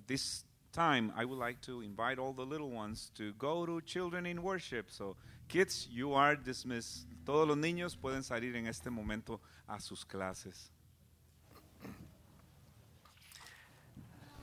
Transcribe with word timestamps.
At 0.00 0.08
this 0.08 0.44
time, 0.72 1.12
I 1.14 1.26
would 1.26 1.38
like 1.38 1.60
to 1.66 1.82
invite 1.82 2.18
all 2.18 2.32
the 2.32 2.46
little 2.46 2.70
ones 2.70 3.10
to 3.16 3.34
go 3.34 3.66
to 3.66 3.82
Children 3.82 4.24
in 4.24 4.42
Worship. 4.42 4.90
So, 4.90 5.16
kids, 5.46 5.86
you 5.90 6.14
are 6.14 6.36
dismissed. 6.36 7.06
Todos 7.26 7.46
los 7.46 7.58
niños 7.58 7.98
pueden 8.00 8.22
salir 8.22 8.56
en 8.56 8.66
este 8.66 8.88
momento 8.88 9.42
a 9.68 9.78
sus 9.78 10.06
clases. 10.06 10.70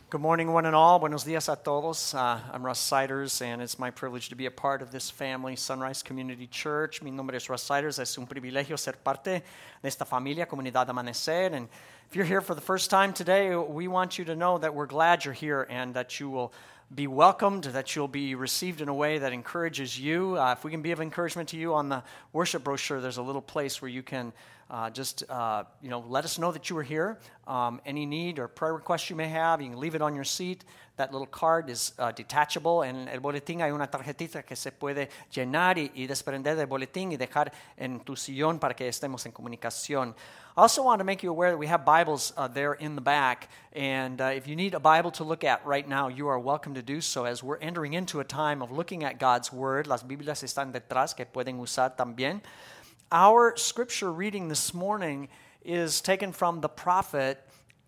Good 0.10 0.22
morning, 0.22 0.54
one 0.54 0.66
and 0.66 0.74
all. 0.74 1.00
Buenos 1.00 1.26
dias 1.26 1.50
a 1.50 1.58
todos. 1.58 2.14
Uh, 2.14 2.40
I'm 2.54 2.66
Russ 2.66 2.80
Siders, 2.80 3.42
and 3.42 3.62
it's 3.62 3.78
my 3.78 3.92
privilege 3.92 4.30
to 4.30 4.38
be 4.38 4.46
a 4.46 4.52
part 4.52 4.82
of 4.82 4.90
this 4.90 5.10
family, 5.10 5.58
Sunrise 5.58 6.02
Community 6.02 6.48
Church. 6.48 7.02
Mi 7.02 7.12
nombre 7.12 7.36
es 7.36 7.50
Russ 7.50 7.64
Siders. 7.64 8.00
Es 8.00 8.18
un 8.18 8.26
privilegio 8.26 8.80
ser 8.80 8.94
parte 9.04 9.44
de 9.82 9.88
esta 9.90 10.06
familia, 10.06 10.46
Comunidad 10.46 10.88
Amanecer. 10.88 11.52
And 11.52 11.68
if 12.10 12.16
you're 12.16 12.24
here 12.24 12.40
for 12.40 12.56
the 12.56 12.62
first 12.62 12.90
time 12.90 13.12
today, 13.12 13.54
we 13.54 13.90
want 13.90 14.18
you 14.18 14.24
to 14.24 14.36
know 14.38 14.58
that 14.58 14.74
we're 14.74 14.86
glad 14.86 15.26
you're 15.26 15.34
here 15.34 15.68
and 15.70 15.94
that 15.96 16.22
you 16.22 16.30
will 16.30 16.54
be 16.94 17.06
welcomed, 17.08 17.66
that 17.66 17.96
you'll 17.96 18.08
be 18.08 18.34
received 18.34 18.80
in 18.80 18.88
a 18.88 18.94
way 18.94 19.18
that 19.18 19.34
encourages 19.34 20.00
you. 20.00 20.38
Uh, 20.38 20.54
if 20.54 20.64
we 20.64 20.72
can 20.72 20.82
be 20.82 20.92
of 20.92 21.02
encouragement 21.02 21.50
to 21.50 21.58
you 21.58 21.74
on 21.74 21.90
the 21.90 22.02
worship 22.32 22.64
brochure, 22.64 23.02
there's 23.02 23.18
a 23.18 23.22
little 23.22 23.42
place 23.42 23.82
where 23.82 23.90
you 23.90 24.02
can 24.02 24.32
uh, 24.70 24.90
just 24.90 25.24
uh, 25.30 25.64
you 25.82 25.90
know 25.90 26.04
let 26.08 26.24
us 26.24 26.40
know 26.40 26.52
that 26.52 26.70
you 26.70 26.76
were 26.76 26.84
here. 26.84 27.18
Um, 27.46 27.82
any 27.86 28.06
need 28.06 28.40
or 28.40 28.48
prayer 28.48 28.74
request 28.74 29.10
you 29.10 29.16
may 29.16 29.28
have, 29.28 29.62
you 29.62 29.70
can 29.70 29.80
leave 29.80 29.96
it 29.96 30.02
on 30.02 30.16
your 30.16 30.24
seat. 30.24 30.64
That 30.96 31.12
little 31.12 31.28
card 31.28 31.70
is 31.70 31.94
uh, 32.00 32.12
detachable. 32.12 32.84
En 32.84 33.08
el 33.10 33.20
boletín 33.20 33.62
hay 33.62 33.72
una 33.72 33.88
tarjetita 33.88 34.44
que 34.44 34.56
se 34.56 34.72
puede 34.72 35.10
llenar 35.32 35.78
y, 35.78 35.92
y 35.94 36.08
desprender 36.08 36.56
del 36.56 36.68
boletín 36.68 37.12
y 37.12 37.18
dejar 37.18 37.52
en 37.78 38.00
tu 38.00 38.16
sillón 38.16 38.60
para 38.60 38.74
que 38.74 38.88
estemos 38.88 39.26
en 39.26 39.32
comunicación. 39.32 40.16
I 40.58 40.62
also 40.62 40.82
want 40.82 41.02
to 41.02 41.06
make 41.06 41.22
you 41.22 41.30
aware 41.30 41.52
that 41.52 41.58
we 41.58 41.68
have 41.68 41.86
Bibles 41.86 42.34
uh, 42.36 42.48
there 42.48 42.74
in 42.74 42.96
the 42.96 43.02
back. 43.02 43.48
And 43.74 44.20
uh, 44.20 44.32
if 44.34 44.48
you 44.48 44.56
need 44.56 44.74
a 44.74 44.80
Bible 44.80 45.12
to 45.12 45.24
look 45.24 45.44
at 45.44 45.64
right 45.68 45.88
now, 45.88 46.08
you 46.08 46.30
are 46.30 46.40
welcome 46.40 46.74
to 46.74 46.82
do 46.82 47.00
so 47.00 47.26
as 47.26 47.44
we're 47.44 47.60
entering 47.60 47.94
into 47.94 48.22
a 48.22 48.24
time 48.24 48.64
of 48.64 48.72
looking 48.72 49.04
at 49.04 49.20
God's 49.20 49.54
Word. 49.54 49.86
Las 49.86 50.02
Biblias 50.02 50.42
están 50.42 50.74
detrás 50.74 51.16
que 51.16 51.26
pueden 51.26 51.60
usar 51.60 51.96
también. 51.96 52.42
Our 53.12 53.56
scripture 53.56 54.12
reading 54.12 54.48
this 54.48 54.74
morning 54.74 55.30
is 55.64 56.02
taken 56.02 56.32
from 56.32 56.62
the 56.62 56.70
prophet 56.70 57.40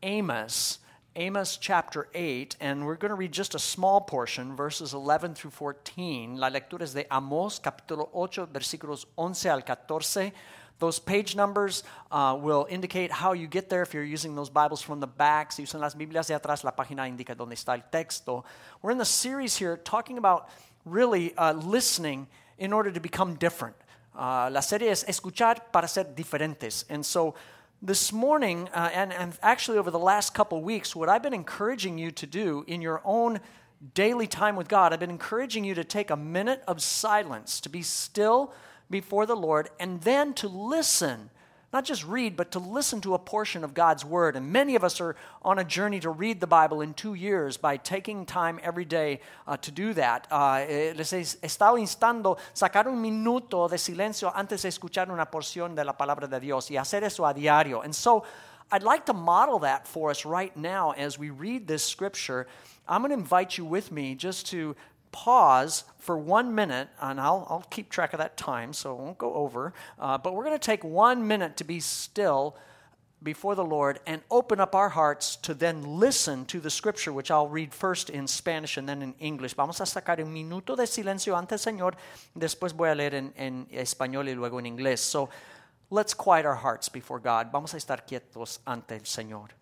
Amos. 0.04 0.78
Amos 1.16 1.58
chapter 1.58 2.08
8, 2.14 2.56
and 2.62 2.86
we're 2.86 2.98
going 2.98 3.10
to 3.10 3.16
read 3.16 3.32
just 3.32 3.56
a 3.56 3.60
small 3.60 4.00
portion, 4.00 4.56
verses 4.56 4.94
11 4.94 5.34
through 5.34 5.50
14. 5.50 6.38
La 6.38 6.50
lectura 6.50 6.84
es 6.84 6.94
de 6.94 7.08
Amos, 7.10 7.60
capítulo 7.60 8.10
8, 8.14 8.48
versículos 8.54 9.06
11 9.18 9.50
al 9.50 9.64
14. 9.64 10.32
Those 10.80 10.98
page 10.98 11.36
numbers 11.36 11.84
uh, 12.10 12.38
will 12.40 12.66
indicate 12.70 13.12
how 13.12 13.34
you 13.34 13.48
get 13.48 13.70
there 13.70 13.82
if 13.82 13.94
you're 13.94 14.04
using 14.04 14.34
those 14.34 14.50
Bibles 14.50 14.82
from 14.82 15.02
the 15.02 15.08
back. 15.08 15.52
Si 15.52 15.64
usan 15.64 15.82
las 15.82 15.94
Biblias 15.94 16.28
de 16.28 16.40
atrás, 16.40 16.64
la 16.64 16.72
página 16.72 17.06
indica 17.08 17.36
dónde 17.36 17.54
está 17.54 17.74
el 17.74 17.84
texto. 17.92 18.46
We're 18.82 18.92
in 18.92 18.98
the 18.98 19.06
series 19.06 19.58
here 19.58 19.76
talking 19.76 20.18
about 20.18 20.50
really 20.86 21.34
uh, 21.38 21.52
listening 21.54 22.28
in 22.58 22.72
order 22.72 22.92
to 22.92 23.00
become 23.00 23.36
different. 23.36 23.76
Uh, 24.18 24.50
la 24.52 24.62
serie 24.62 24.90
es 24.90 25.04
escuchar 25.04 25.60
para 25.72 25.88
ser 25.88 26.06
diferentes. 26.06 26.86
And 26.90 27.06
so 27.06 27.36
this 27.82 28.14
morning, 28.14 28.70
uh, 28.74 28.90
and, 28.94 29.12
and 29.14 29.38
actually 29.42 29.78
over 29.78 29.92
the 29.92 30.00
last 30.00 30.34
couple 30.34 30.62
weeks, 30.62 30.96
what 30.96 31.10
I've 31.10 31.24
been 31.24 31.34
encouraging 31.34 31.98
you 31.98 32.12
to 32.12 32.26
do 32.26 32.64
in 32.68 32.82
your 32.82 33.02
own 33.04 33.40
daily 33.94 34.28
time 34.28 34.56
with 34.56 34.68
God, 34.68 34.94
I've 34.94 35.00
been 35.00 35.10
encouraging 35.10 35.64
you 35.64 35.76
to 35.76 35.84
take 35.84 36.10
a 36.10 36.18
minute 36.18 36.62
of 36.68 36.82
silence, 36.82 37.62
to 37.62 37.70
be 37.70 37.82
still 37.82 38.54
before 38.90 39.26
the 39.26 39.36
Lord, 39.36 39.70
and 39.80 40.02
then 40.02 40.34
to 40.36 40.48
listen 40.48 41.30
not 41.72 41.86
just 41.86 42.04
read, 42.04 42.36
but 42.36 42.52
to 42.52 42.60
listen 42.60 43.00
to 43.02 43.14
a 43.14 43.20
portion 43.20 43.64
of 43.64 43.76
God's 43.76 44.04
Word. 44.04 44.36
And 44.36 44.52
many 44.52 44.76
of 44.76 44.84
us 44.84 45.00
are 45.00 45.16
on 45.44 45.60
a 45.60 45.64
journey 45.64 46.00
to 46.00 46.10
read 46.10 46.40
the 46.40 46.48
Bible 46.48 46.82
in 46.82 46.96
two 46.96 47.14
years 47.14 47.58
by 47.58 47.78
taking 47.78 48.26
time 48.26 48.60
every 48.64 48.86
day 48.86 49.20
uh, 49.48 49.58
to 49.58 49.72
do 49.72 49.94
that. 49.94 50.28
Uh, 50.32 50.66
eh, 50.68 50.94
les 50.96 51.12
he 51.12 51.20
estado 51.20 51.78
instando 51.78 52.40
sacar 52.56 52.88
un 52.88 53.00
minuto 53.00 53.70
de 53.70 53.78
silencio 53.78 54.32
antes 54.36 54.64
de 54.64 54.70
escuchar 54.70 55.12
una 55.12 55.28
porción 55.28 55.76
de 55.76 55.84
la 55.84 55.94
palabra 55.94 56.28
de 56.28 56.40
Dios 56.40 56.72
y 56.72 56.76
hacer 56.76 57.04
eso 57.04 57.24
a 57.24 57.34
diario. 57.36 57.82
And 57.82 57.94
so 57.94 58.26
I'd 58.72 58.84
like 58.84 59.06
to 59.06 59.14
model 59.14 59.60
that 59.60 59.88
for 59.88 60.10
us 60.10 60.26
right 60.26 60.56
now 60.58 60.92
as 60.98 61.20
we 61.20 61.30
read 61.30 61.68
this 61.68 61.84
scripture. 61.84 62.48
I'm 62.88 63.02
going 63.02 63.12
to 63.12 63.18
invite 63.18 63.60
you 63.60 63.66
with 63.66 63.92
me 63.92 64.16
just 64.16 64.48
to 64.48 64.76
pause 65.12 65.84
for 65.98 66.18
one 66.18 66.56
minute, 66.56 66.90
and 67.02 67.20
I'll, 67.20 67.46
I'll 67.50 67.66
keep 67.70 67.90
track 67.90 68.14
of 68.14 68.20
that 68.20 68.38
time, 68.38 68.74
so 68.74 68.94
it 68.94 69.00
won't 69.00 69.18
go 69.18 69.34
over. 69.34 69.74
Uh, 70.00 70.18
but 70.18 70.34
we're 70.34 70.46
going 70.46 70.58
to 70.58 70.66
take 70.66 70.84
one 70.84 71.28
minute 71.28 71.58
to 71.58 71.64
be 71.64 71.80
still 71.80 72.56
before 73.22 73.56
the 73.56 73.66
Lord 73.66 74.00
and 74.08 74.22
open 74.32 74.60
up 74.60 74.74
our 74.76 74.90
hearts 74.90 75.36
to 75.38 75.54
then 75.54 75.84
listen 75.84 76.46
to 76.46 76.60
the 76.60 76.70
scripture, 76.70 77.12
which 77.12 77.32
I'll 77.32 77.48
read 77.48 77.74
first 77.74 78.10
in 78.10 78.28
Spanish 78.28 78.78
and 78.78 78.88
then 78.88 79.02
in 79.02 79.14
English. 79.20 79.56
Vamos 79.56 79.82
a 79.82 79.84
sacar 79.84 80.20
un 80.20 80.32
minuto 80.32 80.76
de 80.76 80.88
silencio 80.88 81.36
ante 81.36 81.56
el 81.56 81.60
Señor, 81.60 81.96
después 82.38 82.74
voy 82.74 82.90
a 82.90 82.96
leer 82.96 83.16
en, 83.16 83.34
en 83.36 83.68
español 83.72 84.30
y 84.30 84.36
luego 84.36 84.60
en 84.60 84.66
inglés. 84.66 85.00
So 85.00 85.30
let's 85.90 86.14
quiet 86.14 86.46
our 86.46 86.56
hearts 86.56 86.90
before 86.90 87.20
God. 87.20 87.52
Vamos 87.52 87.74
a 87.74 87.78
estar 87.78 88.06
quietos 88.06 88.60
ante 88.66 88.96
el 88.96 89.06
Señor. 89.06 89.59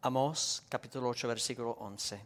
Amós 0.00 0.62
capítulo 0.68 1.08
8 1.08 1.26
versículo 1.26 1.72
11. 1.80 2.20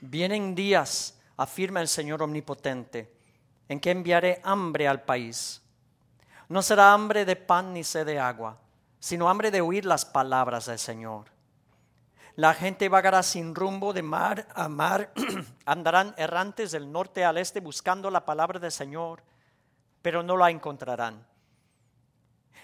Vienen 0.00 0.54
días, 0.54 1.18
afirma 1.38 1.80
el 1.80 1.88
Señor 1.88 2.22
omnipotente, 2.22 3.10
en 3.68 3.80
que 3.80 3.90
enviaré 3.90 4.40
hambre 4.44 4.86
al 4.86 5.02
país. 5.02 5.62
No 6.48 6.60
será 6.60 6.92
hambre 6.92 7.24
de 7.24 7.36
pan 7.36 7.72
ni 7.72 7.84
sed 7.84 8.04
de 8.04 8.18
agua, 8.18 8.58
sino 8.98 9.30
hambre 9.30 9.50
de 9.50 9.62
oír 9.62 9.86
las 9.86 10.04
palabras 10.04 10.66
del 10.66 10.78
Señor. 10.78 11.26
La 12.36 12.52
gente 12.52 12.90
vagará 12.90 13.22
sin 13.22 13.54
rumbo 13.54 13.94
de 13.94 14.02
mar 14.02 14.46
a 14.54 14.68
mar, 14.68 15.14
andarán 15.64 16.14
errantes 16.18 16.72
del 16.72 16.92
norte 16.92 17.24
al 17.24 17.38
este 17.38 17.60
buscando 17.60 18.10
la 18.10 18.26
palabra 18.26 18.58
del 18.58 18.72
Señor, 18.72 19.22
pero 20.02 20.22
no 20.22 20.36
la 20.36 20.50
encontrarán 20.50 21.29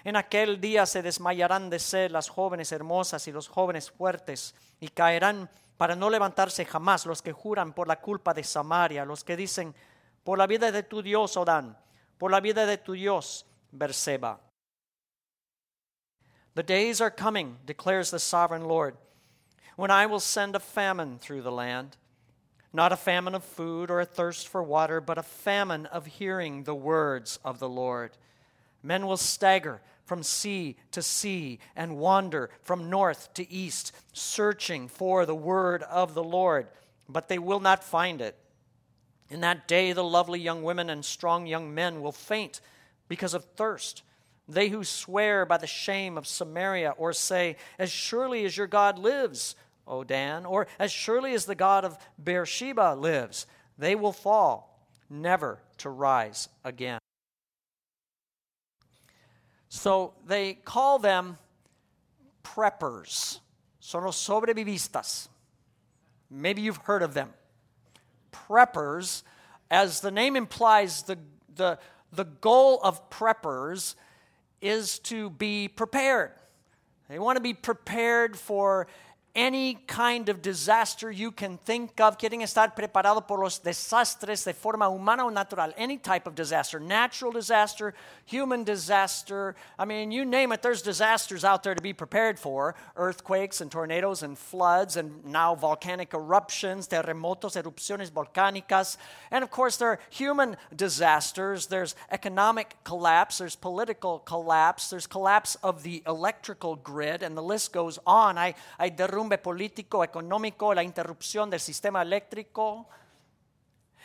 en 0.03 0.15
aquel 0.15 0.61
día 0.61 0.85
se 0.85 1.01
desmayarán 1.01 1.69
de 1.69 1.79
sed 1.79 2.11
las 2.11 2.29
jóvenes 2.29 2.71
hermosas 2.71 3.27
y 3.27 3.31
los 3.31 3.47
jóvenes 3.47 3.91
fuertes, 3.91 4.55
y 4.79 4.89
caerán 4.89 5.49
para 5.77 5.95
no 5.95 6.09
levantarse 6.09 6.65
jamás 6.65 7.05
los 7.05 7.21
que 7.21 7.33
juran 7.33 7.73
por 7.73 7.87
la 7.87 7.99
culpa 7.99 8.33
de 8.33 8.43
Samaria, 8.43 9.05
los 9.05 9.23
que 9.23 9.35
dicen, 9.35 9.75
por 10.23 10.37
la 10.37 10.47
vida 10.47 10.71
de 10.71 10.83
tu 10.83 11.01
Dios, 11.01 11.37
oh 11.37 11.45
Dan, 11.45 11.77
por 12.17 12.31
la 12.31 12.39
vida 12.39 12.65
de 12.65 12.77
tu 12.77 12.93
Dios, 12.93 13.45
Berseba. 13.71 14.39
The 16.55 16.63
days 16.63 17.01
are 17.01 17.11
coming, 17.11 17.57
declares 17.65 18.09
the 18.09 18.19
sovereign 18.19 18.65
Lord, 18.65 18.97
when 19.75 19.91
I 19.91 20.07
will 20.07 20.19
send 20.19 20.55
a 20.55 20.59
famine 20.59 21.19
through 21.19 21.43
the 21.43 21.51
land. 21.51 21.97
Not 22.73 22.91
a 22.91 22.97
famine 22.97 23.35
of 23.35 23.43
food 23.43 23.89
or 23.89 24.01
a 24.01 24.05
thirst 24.05 24.47
for 24.47 24.61
water, 24.61 24.99
but 24.99 25.17
a 25.17 25.23
famine 25.23 25.85
of 25.85 26.05
hearing 26.05 26.63
the 26.63 26.75
words 26.75 27.39
of 27.45 27.59
the 27.59 27.69
Lord. 27.69 28.17
Men 28.87 29.05
will 29.05 29.17
stagger 29.17 29.81
from 30.05 30.23
sea 30.23 30.77
to 30.91 31.01
sea 31.01 31.59
and 31.75 31.97
wander 31.97 32.49
from 32.61 32.89
north 32.89 33.33
to 33.33 33.51
east, 33.51 33.91
searching 34.13 34.87
for 34.87 35.25
the 35.25 35.35
word 35.35 35.83
of 35.83 36.13
the 36.13 36.23
Lord, 36.23 36.69
but 37.09 37.27
they 37.27 37.37
will 37.37 37.59
not 37.59 37.83
find 37.83 38.21
it. 38.21 38.37
In 39.29 39.41
that 39.41 39.67
day, 39.67 39.91
the 39.91 40.05
lovely 40.05 40.39
young 40.39 40.63
women 40.63 40.89
and 40.89 41.03
strong 41.03 41.45
young 41.45 41.75
men 41.75 41.99
will 41.99 42.13
faint 42.13 42.61
because 43.09 43.33
of 43.33 43.43
thirst. 43.43 44.03
They 44.47 44.69
who 44.69 44.85
swear 44.85 45.45
by 45.45 45.57
the 45.57 45.67
shame 45.67 46.17
of 46.17 46.25
Samaria, 46.25 46.91
or 46.91 47.11
say, 47.11 47.57
As 47.77 47.91
surely 47.91 48.45
as 48.45 48.55
your 48.55 48.67
God 48.67 48.97
lives, 48.97 49.57
O 49.85 50.05
Dan, 50.05 50.45
or 50.45 50.67
as 50.79 50.93
surely 50.93 51.33
as 51.33 51.43
the 51.43 51.55
God 51.55 51.83
of 51.83 51.97
Beersheba 52.17 52.95
lives, 52.97 53.47
they 53.77 53.95
will 53.95 54.13
fall, 54.13 54.79
never 55.09 55.59
to 55.79 55.89
rise 55.89 56.47
again. 56.63 56.99
So 59.69 60.13
they 60.25 60.53
call 60.53 60.99
them 60.99 61.37
preppers. 62.43 63.39
Son 63.79 64.03
los 64.03 64.17
sobrevivistas. 64.17 65.27
Maybe 66.29 66.61
you've 66.61 66.77
heard 66.77 67.03
of 67.03 67.13
them. 67.13 67.33
Preppers, 68.31 69.23
as 69.71 70.01
the 70.01 70.11
name 70.11 70.35
implies, 70.35 71.03
the, 71.03 71.17
the, 71.55 71.79
the 72.11 72.25
goal 72.25 72.79
of 72.83 73.09
preppers 73.09 73.95
is 74.61 74.99
to 74.99 75.29
be 75.29 75.67
prepared. 75.67 76.31
They 77.09 77.19
want 77.19 77.37
to 77.37 77.41
be 77.41 77.53
prepared 77.53 78.37
for 78.37 78.87
any 79.37 79.75
kind 79.85 80.29
of 80.29 80.41
disaster 80.41 81.11
you 81.11 81.31
can 81.31 81.59
think 81.59 82.01
of. 82.01 82.17
Quieren 82.17 82.41
estar 82.41 82.75
preparados 82.75 83.25
por 83.27 83.43
los 83.43 83.59
desastres 83.59 84.43
de 84.43 84.53
forma 84.53 84.89
humana 84.89 85.25
o 85.25 85.29
natural. 85.29 85.71
Any 85.77 85.97
type 85.97 86.25
of 86.25 86.33
disaster, 86.33 86.79
natural 86.79 87.31
disaster, 87.31 87.93
human 88.25 88.63
disaster. 88.63 89.55
I 89.77 89.85
mean, 89.85 90.11
you 90.11 90.25
name 90.25 90.51
it, 90.51 90.63
there's 90.63 90.81
disasters 90.81 91.45
out 91.45 91.61
there 91.61 91.75
to 91.75 91.81
be 91.83 91.93
prepared 91.93 92.39
for 92.39 92.73
earthquakes 92.95 93.61
and 93.61 93.71
tornadoes 93.71 94.23
and 94.23 94.35
floods 94.35 94.97
and 94.97 95.23
now 95.23 95.53
volcanic 95.53 96.15
eruptions, 96.15 96.87
terremotos, 96.87 97.61
erupciones 97.61 98.09
volcánicas. 98.09 98.97
And 99.29 99.43
of 99.43 99.51
course, 99.51 99.77
there 99.77 99.89
are 99.89 99.99
human 100.09 100.57
disasters. 100.75 101.67
There's 101.67 101.95
economic 102.11 102.75
collapse, 102.83 103.37
there's 103.37 103.55
political 103.55 104.17
collapse, 104.17 104.89
there's 104.89 105.05
collapse 105.05 105.53
of 105.61 105.83
the 105.83 106.01
electrical 106.07 106.75
grid, 106.75 107.21
and 107.21 107.37
the 107.37 107.43
list 107.43 107.71
goes 107.71 107.99
on. 108.07 108.39
I, 108.39 108.55
I 108.79 108.89
derrumbe 109.27 109.37
político, 109.37 110.03
económico, 110.03 110.73
la 110.73 110.83
interrupción 110.83 111.49
del 111.49 111.59
sistema 111.59 112.01
eléctrico. 112.01 112.85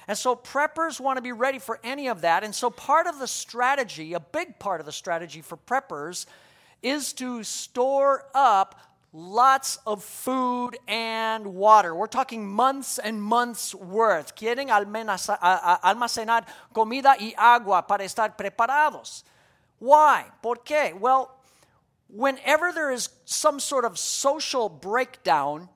And 0.08 0.18
so 0.18 0.34
preppers 0.34 0.98
want 0.98 1.16
to 1.16 1.22
be 1.22 1.32
ready 1.32 1.58
for 1.60 1.78
any 1.84 2.08
of 2.08 2.22
that. 2.22 2.42
And 2.42 2.54
so 2.54 2.70
part 2.70 3.06
of 3.06 3.18
the 3.18 3.28
strategy, 3.28 4.14
a 4.14 4.20
big 4.20 4.58
part 4.58 4.80
of 4.80 4.86
the 4.86 4.92
strategy 4.92 5.42
for 5.42 5.56
preppers, 5.56 6.26
is 6.82 7.12
to 7.14 7.44
store 7.44 8.24
up 8.34 8.74
lots 9.12 9.78
of 9.86 10.02
food 10.02 10.76
and 10.88 11.54
water. 11.54 11.94
We're 11.94 12.08
talking 12.08 12.48
months 12.48 12.98
and 12.98 13.22
months 13.22 13.74
worth. 13.74 14.34
Quieren 14.34 14.70
almacenar 14.70 16.46
comida 16.74 17.14
y 17.20 17.34
agua 17.36 17.86
para 17.86 18.04
estar 18.04 18.36
preparados. 18.36 19.22
Why? 19.78 20.24
¿Por 20.42 20.64
qué? 20.64 20.98
Well, 20.98 21.30
whenever 22.12 22.72
there 22.72 22.90
is 22.90 23.08
some 23.24 23.58
sort 23.58 23.84
of 23.84 23.98
social 23.98 24.68
breakdown, 24.68 25.68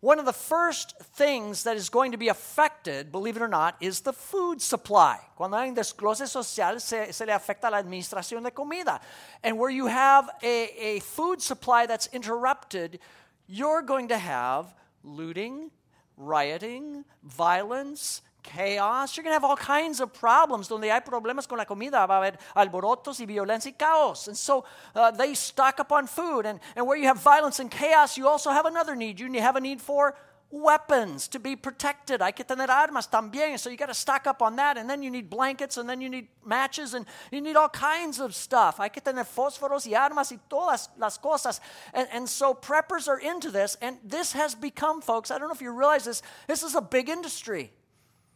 one 0.00 0.18
of 0.18 0.24
the 0.24 0.32
first 0.32 0.98
things 0.98 1.64
that 1.64 1.76
is 1.76 1.88
going 1.88 2.12
to 2.12 2.18
be 2.18 2.28
affected, 2.28 3.12
believe 3.12 3.36
it 3.36 3.42
or 3.42 3.48
not, 3.48 3.76
is 3.80 4.00
the 4.00 4.12
food 4.12 4.60
supply. 4.60 5.18
Cuando 5.36 5.56
hay 5.56 5.68
un 5.68 5.74
desglose 5.74 6.26
social, 6.26 6.80
se, 6.80 7.12
se 7.12 7.24
le 7.24 7.32
afecta 7.32 7.70
la 7.70 7.82
administración 7.82 8.42
de 8.42 8.50
comida. 8.50 9.00
And 9.42 9.58
where 9.58 9.70
you 9.70 9.86
have 9.86 10.28
a, 10.42 10.96
a 10.96 11.00
food 11.00 11.40
supply 11.40 11.86
that's 11.86 12.08
interrupted, 12.12 12.98
you're 13.46 13.82
going 13.82 14.08
to 14.08 14.18
have 14.18 14.74
looting, 15.02 15.70
rioting, 16.16 17.04
violence, 17.22 18.22
chaos. 18.44 19.16
You're 19.16 19.24
going 19.24 19.32
to 19.32 19.40
have 19.40 19.44
all 19.44 19.56
kinds 19.56 20.00
of 20.00 20.12
problems. 20.12 20.68
Donde 20.68 20.84
hay 20.84 21.00
problemas 21.00 21.48
con 21.48 21.58
la 21.58 21.64
comida, 21.64 22.06
va 22.06 22.14
a 22.14 22.20
haber 22.20 22.38
alborotos 22.54 23.18
y 23.18 23.26
violencia 23.26 23.66
y 23.66 23.74
caos. 23.76 24.28
And 24.28 24.36
so 24.36 24.64
uh, 24.94 25.10
they 25.10 25.34
stock 25.34 25.80
up 25.80 25.90
on 25.90 26.06
food. 26.06 26.46
And, 26.46 26.60
and 26.76 26.86
where 26.86 26.96
you 26.96 27.06
have 27.06 27.18
violence 27.18 27.58
and 27.58 27.70
chaos, 27.70 28.16
you 28.16 28.28
also 28.28 28.50
have 28.50 28.66
another 28.66 28.94
need. 28.94 29.18
You 29.18 29.32
have 29.40 29.56
a 29.56 29.60
need 29.60 29.80
for 29.80 30.14
weapons 30.50 31.26
to 31.28 31.40
be 31.40 31.56
protected. 31.56 32.20
Hay 32.20 32.32
que 32.32 32.44
tener 32.44 32.70
armas 32.70 33.08
también. 33.08 33.58
So 33.58 33.70
you 33.70 33.76
got 33.76 33.86
to 33.86 33.94
stock 33.94 34.26
up 34.26 34.40
on 34.40 34.56
that. 34.56 34.78
And 34.78 34.88
then 34.88 35.02
you 35.02 35.10
need 35.10 35.28
blankets, 35.28 35.76
and 35.76 35.88
then 35.88 36.00
you 36.00 36.08
need 36.08 36.28
matches, 36.44 36.94
and 36.94 37.06
you 37.32 37.40
need 37.40 37.56
all 37.56 37.68
kinds 37.68 38.20
of 38.20 38.34
stuff. 38.34 38.78
Hay 38.78 38.90
que 38.90 39.02
tener 39.02 39.24
fósforos 39.24 39.86
y 39.86 39.94
armas 39.94 40.30
y 40.30 40.38
todas 40.48 40.90
las 40.96 41.18
cosas. 41.18 41.60
And, 41.92 42.06
and 42.12 42.28
so 42.28 42.54
preppers 42.54 43.08
are 43.08 43.18
into 43.18 43.50
this. 43.50 43.76
And 43.82 43.98
this 44.04 44.32
has 44.32 44.54
become, 44.54 45.00
folks, 45.00 45.30
I 45.30 45.38
don't 45.38 45.48
know 45.48 45.54
if 45.54 45.62
you 45.62 45.72
realize 45.72 46.04
this, 46.04 46.22
this 46.46 46.62
is 46.62 46.74
a 46.74 46.82
big 46.82 47.08
industry 47.08 47.72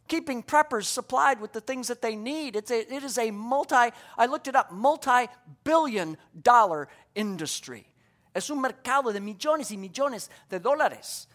keeping 0.08 0.42
preppers 0.42 0.84
supplied 0.84 1.40
with 1.40 1.52
the 1.52 1.60
things 1.60 1.88
that 1.88 2.02
they 2.02 2.16
need. 2.16 2.56
It's 2.56 2.70
a, 2.70 2.92
it 2.92 3.04
is 3.04 3.18
a 3.18 3.30
multi, 3.30 3.92
I 4.16 4.26
looked 4.26 4.48
it 4.48 4.56
up, 4.56 4.72
multi 4.72 5.28
billion 5.64 6.16
dollar 6.42 6.88
industry. 7.14 7.86
Es 8.34 8.50
un 8.50 8.60
mercado 8.60 9.12
de 9.12 9.20
millones 9.20 9.70
y 9.70 9.76
millones 9.76 10.28
de 10.48 10.58
dólares. 10.60 11.26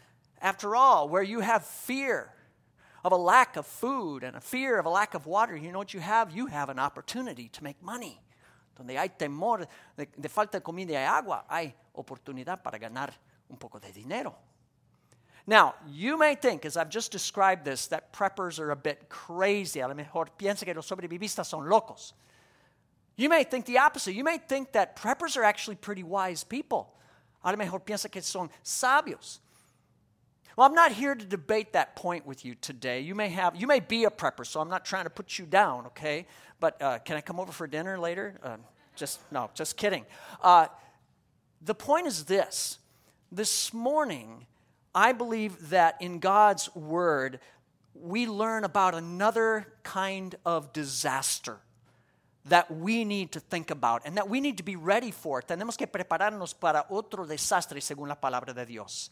After 0.42 0.76
all, 0.76 1.08
where 1.08 1.24
you 1.24 1.40
have 1.40 1.64
fear 1.66 2.34
of 3.04 3.12
a 3.12 3.18
lack 3.18 3.56
of 3.56 3.66
food 3.66 4.24
and 4.24 4.36
a 4.36 4.42
fear 4.42 4.80
of 4.80 4.86
a 4.86 4.90
lack 4.90 5.14
of 5.14 5.26
water, 5.26 5.56
you 5.56 5.72
know 5.72 5.78
what 5.78 5.94
you 5.94 6.00
have? 6.00 6.32
You 6.32 6.48
have 6.48 6.70
an 6.70 6.80
opportunity 6.80 7.50
to 7.50 7.64
make 7.64 7.82
money. 7.82 8.20
Donde 8.76 8.98
hay 8.98 9.10
temor 9.10 9.68
de, 9.96 10.08
de 10.20 10.30
falta 10.30 10.58
de 10.58 10.62
comida 10.62 10.94
y 10.94 11.06
agua, 11.06 11.46
hay 11.50 11.76
oportunidad 11.96 12.64
para 12.64 12.78
ganar 12.78 13.14
un 13.50 13.58
poco 13.58 13.80
de 13.80 13.92
dinero. 13.92 14.36
Now, 15.46 15.76
you 15.88 16.18
may 16.18 16.36
think, 16.36 16.66
as 16.66 16.78
I've 16.78 16.90
just 16.90 17.12
described 17.12 17.66
this, 17.66 17.88
that 17.88 18.14
preppers 18.14 18.60
are 18.60 18.72
a 18.72 18.76
bit 18.76 19.10
crazy. 19.10 19.82
A 19.82 19.88
lo 19.88 19.94
mejor 19.94 20.28
piensa 20.38 20.64
que 20.64 20.74
los 20.74 20.88
sobrevivistas 20.88 21.48
son 21.48 21.68
locos. 21.68 22.14
You 23.18 23.30
may 23.30 23.44
think 23.44 23.66
the 23.66 23.78
opposite. 23.78 24.14
You 24.14 24.24
may 24.24 24.38
think 24.38 24.72
that 24.72 24.96
preppers 24.96 25.36
are 25.36 25.44
actually 25.44 25.76
pretty 25.76 26.04
wise 26.04 26.44
people. 26.44 26.94
A 27.44 27.52
lo 27.52 27.58
mejor 27.58 27.80
piensa 27.82 28.10
que 28.10 28.22
son 28.22 28.50
sabios. 28.64 29.40
Well, 30.56 30.68
I'm 30.68 30.76
not 30.76 30.92
here 30.92 31.16
to 31.16 31.26
debate 31.26 31.74
that 31.74 31.96
point 31.96 32.26
with 32.26 32.46
you 32.46 32.56
today. 32.56 33.02
You 33.02 33.16
may 33.16 33.30
have, 33.30 33.56
you 33.56 33.68
may 33.68 33.80
be 33.80 34.06
a 34.06 34.10
prepper, 34.10 34.46
so 34.46 34.62
I'm 34.62 34.70
not 34.70 34.86
trying 34.86 35.06
to 35.06 35.10
put 35.10 35.40
you 35.40 35.46
down, 35.46 35.88
okay? 35.88 36.28
But 36.60 36.82
uh, 36.82 37.00
can 37.00 37.18
I 37.18 37.22
come 37.22 37.40
over 37.40 37.52
for 37.52 37.68
dinner 37.68 37.98
later? 38.00 38.40
Uh, 38.42 38.58
just 38.96 39.20
no, 39.32 39.50
just 39.56 39.78
kidding. 39.78 40.06
Uh, 40.42 40.68
the 41.62 41.74
point 41.74 42.08
is 42.08 42.26
this: 42.26 42.78
this 43.32 43.74
morning 43.74 44.46
I 44.96 45.12
believe 45.14 45.70
that 45.70 46.02
in 46.02 46.20
God's 46.20 46.74
Word, 46.76 47.40
we 47.96 48.28
learn 48.28 48.64
about 48.64 48.96
another 48.96 49.68
kind 49.84 50.36
of 50.46 50.74
disaster 50.74 51.58
that 52.46 52.70
we 52.70 53.06
need 53.06 53.32
to 53.32 53.40
think 53.40 53.72
about 53.72 54.02
and 54.06 54.18
that 54.18 54.30
we 54.30 54.42
need 54.42 54.58
to 54.58 54.64
be 54.64 54.76
ready 54.76 55.12
for. 55.12 55.42
Tenemos 55.42 55.78
que 55.78 55.88
prepararnos 55.88 56.54
para 56.60 56.86
otro 56.90 57.26
desastre 57.26 57.80
según 57.80 58.08
la 58.08 58.16
palabra 58.16 58.54
de 58.54 58.66
Dios. 58.66 59.10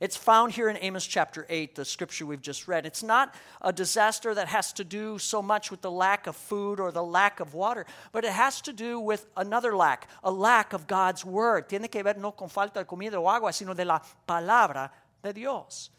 It's 0.00 0.16
found 0.16 0.52
here 0.52 0.68
in 0.68 0.76
Amos 0.78 1.06
chapter 1.06 1.46
8, 1.48 1.76
the 1.76 1.84
scripture 1.84 2.26
we've 2.26 2.42
just 2.42 2.66
read. 2.66 2.86
It's 2.86 3.04
not 3.04 3.36
a 3.60 3.72
disaster 3.72 4.34
that 4.34 4.48
has 4.48 4.72
to 4.72 4.82
do 4.82 5.16
so 5.20 5.40
much 5.40 5.70
with 5.70 5.80
the 5.80 5.92
lack 5.92 6.26
of 6.26 6.34
food 6.34 6.80
or 6.80 6.90
the 6.90 7.04
lack 7.04 7.38
of 7.38 7.54
water, 7.54 7.86
but 8.10 8.24
it 8.24 8.32
has 8.32 8.60
to 8.62 8.72
do 8.72 8.98
with 8.98 9.26
another 9.36 9.76
lack, 9.76 10.08
a 10.24 10.32
lack 10.32 10.72
of 10.72 10.88
God's 10.88 11.24
word. 11.24 11.68
Tiene 11.68 11.86
que 11.86 12.02
ver 12.02 12.14
no 12.14 12.32
con 12.32 12.48
falta 12.48 12.80
de 12.80 12.84
comida 12.84 13.20
o 13.20 13.28
agua, 13.28 13.52
sino 13.52 13.74
de 13.74 13.84
la 13.84 14.00
palabra 14.26 14.90
de 15.22 15.32
Dios. 15.32 15.90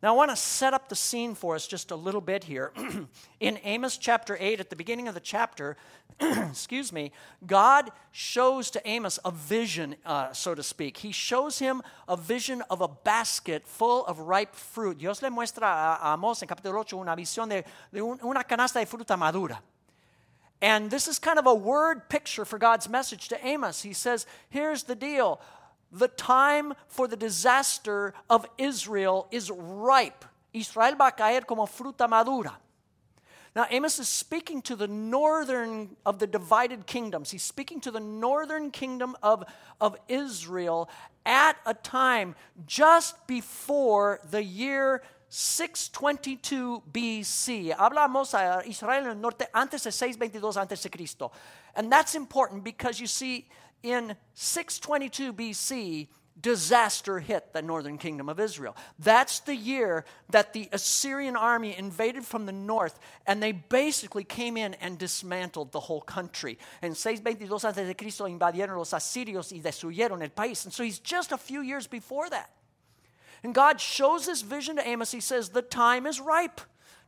Now, 0.00 0.14
I 0.14 0.16
want 0.16 0.30
to 0.30 0.36
set 0.36 0.74
up 0.74 0.88
the 0.88 0.94
scene 0.94 1.34
for 1.34 1.56
us 1.56 1.66
just 1.66 1.90
a 1.90 1.96
little 1.96 2.20
bit 2.20 2.44
here. 2.44 2.72
In 3.40 3.58
Amos 3.64 3.96
chapter 3.96 4.36
8, 4.38 4.60
at 4.60 4.70
the 4.70 4.76
beginning 4.76 5.08
of 5.08 5.14
the 5.14 5.20
chapter, 5.20 5.76
excuse 6.20 6.92
me, 6.92 7.10
God 7.44 7.90
shows 8.12 8.70
to 8.70 8.88
Amos 8.88 9.18
a 9.24 9.32
vision, 9.32 9.96
uh, 10.06 10.32
so 10.32 10.54
to 10.54 10.62
speak. 10.62 10.98
He 10.98 11.10
shows 11.10 11.58
him 11.58 11.82
a 12.06 12.16
vision 12.16 12.62
of 12.70 12.80
a 12.80 12.86
basket 12.86 13.66
full 13.66 14.06
of 14.06 14.20
ripe 14.20 14.54
fruit. 14.54 14.98
Dios 14.98 15.20
le 15.20 15.30
muestra 15.30 15.66
a 15.66 16.12
Amos 16.12 16.42
en 16.42 16.48
capítulo 16.48 16.78
8 16.78 16.96
una 16.96 17.16
visión 17.16 17.48
de, 17.48 17.64
de 17.92 18.00
un, 18.00 18.20
una 18.22 18.44
canasta 18.44 18.74
de 18.74 18.86
fruta 18.86 19.18
madura. 19.18 19.58
And 20.60 20.90
this 20.90 21.06
is 21.06 21.18
kind 21.18 21.38
of 21.38 21.46
a 21.46 21.54
word 21.54 22.08
picture 22.08 22.44
for 22.44 22.58
God's 22.58 22.88
message 22.88 23.28
to 23.28 23.46
Amos. 23.46 23.82
He 23.82 23.92
says, 23.92 24.26
Here's 24.48 24.84
the 24.84 24.96
deal 24.96 25.40
the 25.90 26.08
time 26.08 26.74
for 26.86 27.08
the 27.08 27.16
disaster 27.16 28.14
of 28.28 28.46
Israel 28.58 29.26
is 29.30 29.50
ripe. 29.50 30.24
Israel 30.52 30.94
va 30.96 31.08
a 31.08 31.12
caer 31.12 31.42
como 31.42 31.66
fruta 31.66 32.08
madura. 32.08 32.56
Now, 33.56 33.66
Amos 33.70 33.98
is 33.98 34.08
speaking 34.08 34.62
to 34.62 34.76
the 34.76 34.86
northern 34.86 35.96
of 36.06 36.18
the 36.18 36.26
divided 36.26 36.86
kingdoms. 36.86 37.30
He's 37.30 37.42
speaking 37.42 37.80
to 37.80 37.90
the 37.90 38.00
northern 38.00 38.70
kingdom 38.70 39.16
of, 39.22 39.44
of 39.80 39.96
Israel 40.06 40.88
at 41.26 41.56
a 41.66 41.74
time 41.74 42.34
just 42.66 43.26
before 43.26 44.20
the 44.30 44.44
year 44.44 45.02
622 45.30 46.82
BC. 46.92 47.76
Hablamos 47.76 48.34
a 48.34 48.62
Israel 48.66 49.04
en 49.04 49.10
el 49.10 49.14
norte 49.16 49.46
antes 49.52 49.82
de 49.82 49.92
622 49.92 50.56
antes 50.56 50.82
de 50.82 50.88
Cristo. 50.88 51.32
And 51.74 51.90
that's 51.90 52.14
important 52.14 52.64
because 52.64 53.00
you 53.00 53.06
see, 53.06 53.48
in 53.82 54.16
622 54.34 55.32
BC, 55.32 56.08
disaster 56.40 57.18
hit 57.18 57.52
the 57.52 57.62
northern 57.62 57.98
kingdom 57.98 58.28
of 58.28 58.38
Israel. 58.38 58.76
That's 58.98 59.40
the 59.40 59.56
year 59.56 60.04
that 60.30 60.52
the 60.52 60.68
Assyrian 60.72 61.36
army 61.36 61.76
invaded 61.76 62.24
from 62.24 62.46
the 62.46 62.52
north 62.52 62.98
and 63.26 63.42
they 63.42 63.52
basically 63.52 64.24
came 64.24 64.56
in 64.56 64.74
and 64.74 64.98
dismantled 64.98 65.72
the 65.72 65.80
whole 65.80 66.00
country. 66.00 66.58
En 66.82 66.94
622 66.94 67.64
antes 67.64 67.86
de 67.86 67.94
Cristo 67.94 68.24
invadieron 68.24 68.76
los 68.76 68.92
asirios 68.92 69.52
y 69.52 69.60
destruyeron 69.60 70.22
el 70.22 70.30
país. 70.30 70.64
And 70.64 70.72
so 70.72 70.82
he's 70.82 70.98
just 70.98 71.32
a 71.32 71.38
few 71.38 71.60
years 71.60 71.86
before 71.86 72.30
that. 72.30 72.50
And 73.42 73.54
God 73.54 73.80
shows 73.80 74.26
this 74.26 74.42
vision 74.42 74.76
to 74.76 74.88
Amos. 74.88 75.12
He 75.12 75.20
says, 75.20 75.50
The 75.50 75.62
time 75.62 76.06
is 76.06 76.20
ripe. 76.20 76.60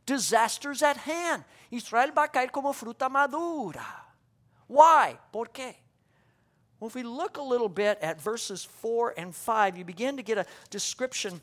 Disaster's 0.05 0.81
at 0.81 0.97
hand. 0.97 1.43
Israel 1.69 2.11
va 2.15 2.23
a 2.23 2.27
caer 2.27 2.51
como 2.51 2.73
fruta 2.73 3.09
madura. 3.09 3.85
Why? 4.67 5.17
¿Por 5.31 5.47
qué? 5.47 5.75
Well, 6.81 6.87
if 6.87 6.95
we 6.95 7.03
look 7.03 7.37
a 7.37 7.43
little 7.43 7.69
bit 7.69 7.99
at 8.01 8.19
verses 8.19 8.65
4 8.65 9.13
and 9.15 9.35
5, 9.35 9.77
you 9.77 9.85
begin 9.85 10.17
to 10.17 10.23
get 10.23 10.39
a 10.39 10.47
description 10.71 11.39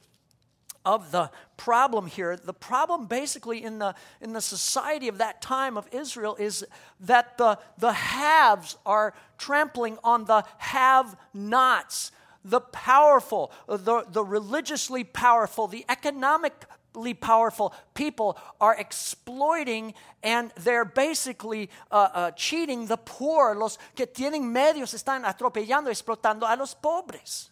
of 0.84 1.12
the 1.12 1.30
problem 1.56 2.08
here. 2.08 2.34
The 2.34 2.52
problem 2.52 3.06
basically 3.06 3.62
in 3.62 3.78
the, 3.78 3.94
in 4.20 4.32
the 4.32 4.40
society 4.40 5.06
of 5.06 5.18
that 5.18 5.40
time 5.40 5.76
of 5.76 5.86
Israel 5.92 6.34
is 6.40 6.66
that 6.98 7.38
the, 7.38 7.56
the 7.78 7.92
haves 7.92 8.78
are 8.84 9.14
trampling 9.38 9.96
on 10.02 10.24
the 10.24 10.42
have 10.56 11.16
nots. 11.32 12.10
The 12.44 12.60
powerful, 12.60 13.52
the, 13.68 14.06
the 14.10 14.24
religiously 14.24 15.04
powerful, 15.04 15.68
the 15.68 15.84
economic 15.88 16.64
powerful 17.14 17.74
people 17.94 18.38
are 18.60 18.74
exploiting 18.76 19.94
and 20.22 20.52
they're 20.60 20.84
basically 20.84 21.70
uh, 21.90 22.08
uh, 22.12 22.30
cheating 22.32 22.86
the 22.86 22.96
poor. 22.96 23.54
Los 23.54 23.78
que 23.94 24.06
tienen 24.06 24.52
medios 24.52 24.94
están 24.94 25.24
atropellando, 25.24 25.88
explotando 25.88 26.42
a 26.42 26.56
los 26.56 26.74
pobres. 26.74 27.50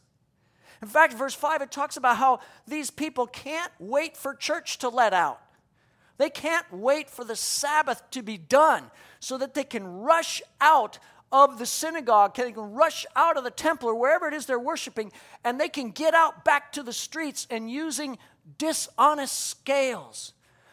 In 0.82 0.88
fact, 0.88 1.14
verse 1.14 1.34
5, 1.34 1.62
it 1.62 1.70
talks 1.70 1.96
about 1.96 2.16
how 2.18 2.40
these 2.66 2.90
people 2.90 3.26
can't 3.26 3.72
wait 3.78 4.16
for 4.16 4.34
church 4.34 4.78
to 4.78 4.88
let 4.88 5.14
out. 5.14 5.40
They 6.18 6.30
can't 6.30 6.66
wait 6.72 7.10
for 7.10 7.24
the 7.24 7.36
Sabbath 7.36 8.02
to 8.10 8.22
be 8.22 8.38
done 8.38 8.90
so 9.20 9.38
that 9.38 9.54
they 9.54 9.64
can 9.64 9.86
rush 9.86 10.42
out 10.60 10.98
of 11.32 11.58
the 11.58 11.66
synagogue, 11.66 12.36
they 12.36 12.52
can 12.52 12.72
rush 12.72 13.04
out 13.16 13.36
of 13.36 13.44
the 13.44 13.50
temple 13.50 13.88
or 13.88 13.94
wherever 13.94 14.28
it 14.28 14.34
is 14.34 14.46
they're 14.46 14.58
worshiping, 14.58 15.10
and 15.44 15.60
they 15.60 15.68
can 15.68 15.90
get 15.90 16.14
out 16.14 16.44
back 16.44 16.72
to 16.72 16.82
the 16.82 16.92
streets 16.92 17.46
and 17.50 17.70
using 17.70 18.16
dishonest 18.58 19.46
scales. 19.46 20.32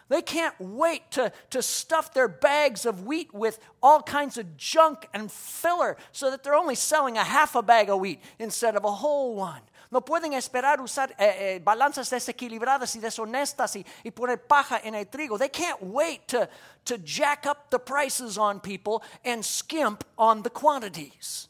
They 0.10 0.22
can't 0.22 0.54
wait 0.60 1.10
to, 1.12 1.32
to 1.52 1.62
stuff 1.62 2.14
their 2.14 2.28
bags 2.28 2.86
of 2.86 3.06
wheat 3.06 3.34
with 3.34 3.60
all 3.82 4.02
kinds 4.02 4.38
of 4.38 4.58
junk 4.58 5.08
and 5.14 5.32
filler 5.32 5.98
so 6.12 6.30
that 6.30 6.44
they're 6.44 6.56
only 6.56 6.76
selling 6.76 7.18
a 7.18 7.24
half 7.24 7.56
a 7.56 7.64
bag 7.64 7.90
of 7.90 8.00
wheat 8.00 8.22
instead 8.38 8.76
of 8.76 8.84
a 8.84 8.92
whole 8.92 9.36
one. 9.36 9.62
No 9.92 10.02
pueden 10.02 10.34
esperar 10.34 10.80
usar 10.82 11.12
eh, 11.20 11.56
eh, 11.56 11.60
balanzas 11.60 12.10
desequilibradas 12.10 12.96
y 12.96 13.00
deshonestas 13.00 13.76
y, 13.76 13.86
y 14.04 14.10
poner 14.10 14.38
paja 14.48 14.82
en 14.84 14.96
el 14.96 15.06
trigo. 15.06 15.38
They 15.38 15.50
can't 15.50 15.82
wait 15.84 16.28
to, 16.30 16.50
to 16.86 16.98
jack 16.98 17.46
up 17.46 17.70
the 17.70 17.80
prices 17.80 18.38
on 18.38 18.60
people 18.60 19.04
and 19.24 19.46
skimp 19.46 20.04
on 20.18 20.42
the 20.42 20.50
quantities. 20.50 21.48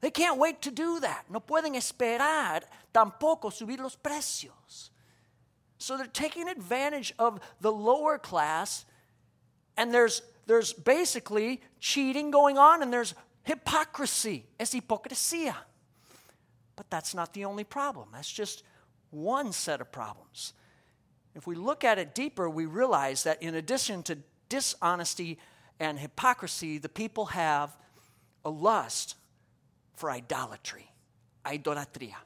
They 0.00 0.10
can't 0.10 0.38
wait 0.38 0.60
to 0.62 0.70
do 0.70 1.00
that. 1.00 1.24
No 1.30 1.40
pueden 1.40 1.74
esperar 1.74 2.64
tampoco 2.92 3.50
subir 3.50 3.78
los 3.78 3.96
precios. 3.96 4.90
So 5.78 5.96
they're 5.96 6.06
taking 6.06 6.48
advantage 6.48 7.14
of 7.18 7.40
the 7.60 7.72
lower 7.72 8.18
class, 8.18 8.84
and 9.76 9.94
there's, 9.94 10.22
there's 10.46 10.72
basically 10.72 11.62
cheating 11.78 12.30
going 12.32 12.58
on, 12.58 12.82
and 12.82 12.92
there's 12.92 13.14
hypocrisy. 13.44 14.44
Es 14.58 14.74
hipocresía. 14.74 15.54
But 16.74 16.90
that's 16.90 17.14
not 17.14 17.32
the 17.32 17.44
only 17.44 17.64
problem. 17.64 18.08
That's 18.12 18.30
just 18.30 18.64
one 19.10 19.52
set 19.52 19.80
of 19.80 19.90
problems. 19.90 20.52
If 21.34 21.46
we 21.46 21.54
look 21.54 21.84
at 21.84 21.98
it 21.98 22.14
deeper, 22.14 22.50
we 22.50 22.66
realize 22.66 23.22
that 23.22 23.40
in 23.40 23.54
addition 23.54 24.02
to 24.04 24.18
dishonesty 24.48 25.38
and 25.78 25.98
hypocrisy, 25.98 26.78
the 26.78 26.88
people 26.88 27.26
have 27.26 27.76
a 28.44 28.50
lust 28.50 29.14
for 29.94 30.10
idolatry, 30.10 30.90
idolatria 31.44 32.16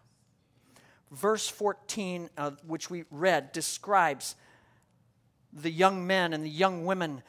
verse 1.12 1.48
14, 1.48 2.30
uh, 2.36 2.50
which 2.66 2.90
we 2.90 3.04
read, 3.10 3.52
describes 3.52 4.34
the 5.52 5.70
young 5.70 6.06
men 6.06 6.32
and 6.32 6.44
the 6.44 6.50
young 6.50 6.84
women 6.86 7.22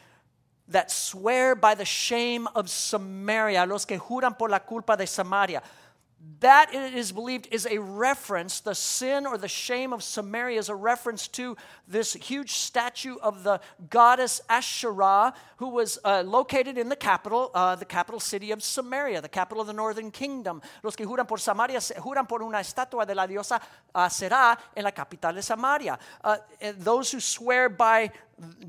that 0.70 0.90
swear 0.90 1.56
by 1.56 1.76
the 1.76 1.86
shame 1.86 2.48
of 2.56 2.70
Samaria, 2.70 3.66
los 3.66 3.86
que 3.86 4.00
juran 4.00 4.38
por 4.38 4.50
la 4.50 4.60
culpa 4.60 4.96
de 4.96 5.06
Samaria. 5.06 5.62
That 6.40 6.74
it 6.74 6.94
is 6.94 7.12
believed 7.12 7.50
is 7.52 7.68
a 7.70 7.80
reference, 7.80 8.62
the 8.62 8.76
sin 8.76 9.26
or 9.26 9.38
the 9.38 9.50
shame 9.50 9.92
of 9.92 10.04
Samaria 10.04 10.58
is 10.58 10.70
a 10.70 10.76
reference 10.76 11.28
to 11.30 11.58
this 11.88 12.14
huge 12.14 12.52
statue 12.52 13.16
of 13.22 13.44
the 13.44 13.60
goddess 13.90 14.42
Asherah, 14.50 15.34
who 15.58 15.70
was 15.70 16.00
uh, 16.06 16.24
located 16.26 16.78
in 16.78 16.88
the 16.88 16.96
capital, 16.96 17.52
uh, 17.54 17.76
the 17.76 17.86
capital 17.86 18.22
city 18.22 18.52
of 18.52 18.64
Samaria, 18.64 19.20
the 19.22 19.28
capital 19.28 19.60
of 19.60 19.68
the 19.68 19.74
northern 19.74 20.12
kingdom. 20.12 20.62
Los 20.82 20.96
que 20.96 21.06
juran 21.06 21.28
por 21.28 21.40
Samaria 21.40 21.80
juran 21.80 22.28
por 22.28 22.42
una 22.42 22.60
estatua 22.60 23.06
de 23.06 23.16
la 23.16 23.26
diosa 23.26 23.62
Asherah 23.94 24.58
en 24.76 24.84
la 24.84 24.92
capital 24.92 25.34
de 25.34 25.42
Samaria. 25.42 26.00
Uh, 26.24 26.38
those 26.78 27.12
who 27.12 27.20
swear 27.20 27.68
by 27.68 28.10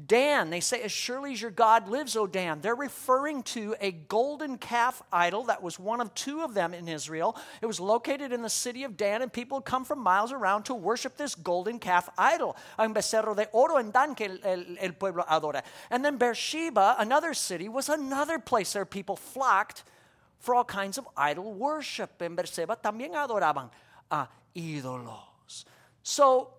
Dan, 0.06 0.50
they 0.50 0.60
say, 0.60 0.82
As 0.82 0.92
surely 0.92 1.32
as 1.32 1.40
your 1.40 1.50
God 1.50 1.88
lives, 1.88 2.16
O 2.16 2.26
Dan. 2.26 2.60
They're 2.60 2.74
referring 2.74 3.42
to 3.44 3.74
a 3.80 3.92
golden 3.92 4.58
calf 4.58 5.02
idol 5.12 5.44
that 5.44 5.62
was 5.62 5.78
one 5.78 6.00
of 6.00 6.14
two 6.14 6.42
of 6.42 6.54
them 6.54 6.74
in 6.74 6.86
Israel. 6.86 7.36
It 7.62 7.66
was 7.66 7.80
located 7.80 8.32
in 8.32 8.42
the 8.42 8.50
city 8.50 8.84
of 8.84 8.96
Dan, 8.96 9.22
and 9.22 9.32
people 9.32 9.60
come 9.60 9.84
from 9.84 10.00
miles 10.00 10.32
around 10.32 10.64
to 10.64 10.74
worship 10.74 11.16
this 11.16 11.34
golden 11.34 11.78
calf 11.78 12.08
idol. 12.18 12.56
Un 12.78 12.92
becerro 12.92 13.34
de 13.34 13.48
oro 13.52 13.76
en 13.76 13.90
Dan 13.90 14.14
que 14.14 14.38
el, 14.44 14.76
el, 14.78 14.92
pueblo 14.92 15.24
adora. 15.24 15.62
And 15.90 16.04
then 16.04 16.18
Beersheba, 16.18 16.96
another 16.98 17.32
city, 17.32 17.68
was 17.68 17.88
another 17.88 18.38
place 18.38 18.74
where 18.74 18.84
people 18.84 19.16
flocked 19.16 19.84
for 20.40 20.54
all 20.54 20.64
kinds 20.64 20.98
of 20.98 21.08
idol 21.16 21.54
worship. 21.54 22.20
En 22.20 22.36
Beersheba 22.36 22.76
también 22.76 23.14
adoraban 23.14 23.70
a 24.10 24.28
ídolos. 24.54 25.64
So 26.02 26.53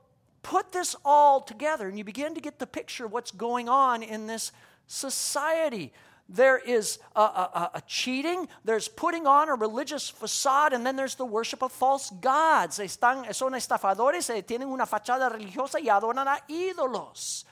put 0.45 0.71
this 0.71 0.95
all 1.03 1.41
together 1.41 1.87
and 1.87 1.97
you 1.97 2.03
begin 2.03 2.35
to 2.35 2.39
get 2.39 2.59
the 2.59 2.67
picture 2.67 3.05
of 3.05 3.11
what's 3.11 3.31
going 3.31 3.67
on 3.67 4.03
in 4.03 4.27
this 4.27 4.51
society. 4.85 5.91
There 6.29 6.59
is 6.59 6.99
a, 7.15 7.19
a, 7.19 7.71
a, 7.73 7.81
cheating, 7.87 8.47
there's 8.63 8.87
putting 8.87 9.25
on 9.25 9.49
a 9.49 9.55
religious 9.55 10.07
facade, 10.07 10.73
and 10.73 10.85
then 10.85 10.95
there's 10.95 11.15
the 11.15 11.25
worship 11.25 11.63
of 11.63 11.71
false 11.71 12.11
gods. 12.21 12.77
Están, 12.77 13.33
son 13.33 13.53
estafadores, 13.53 14.29
eh, 14.29 14.43
tienen 14.43 14.67
una 14.67 14.85
fachada 14.85 15.31
religiosa 15.31 15.79
y 15.79 15.89
adoran 15.89 16.27
a 16.27 16.39
ídolos. 16.47 17.43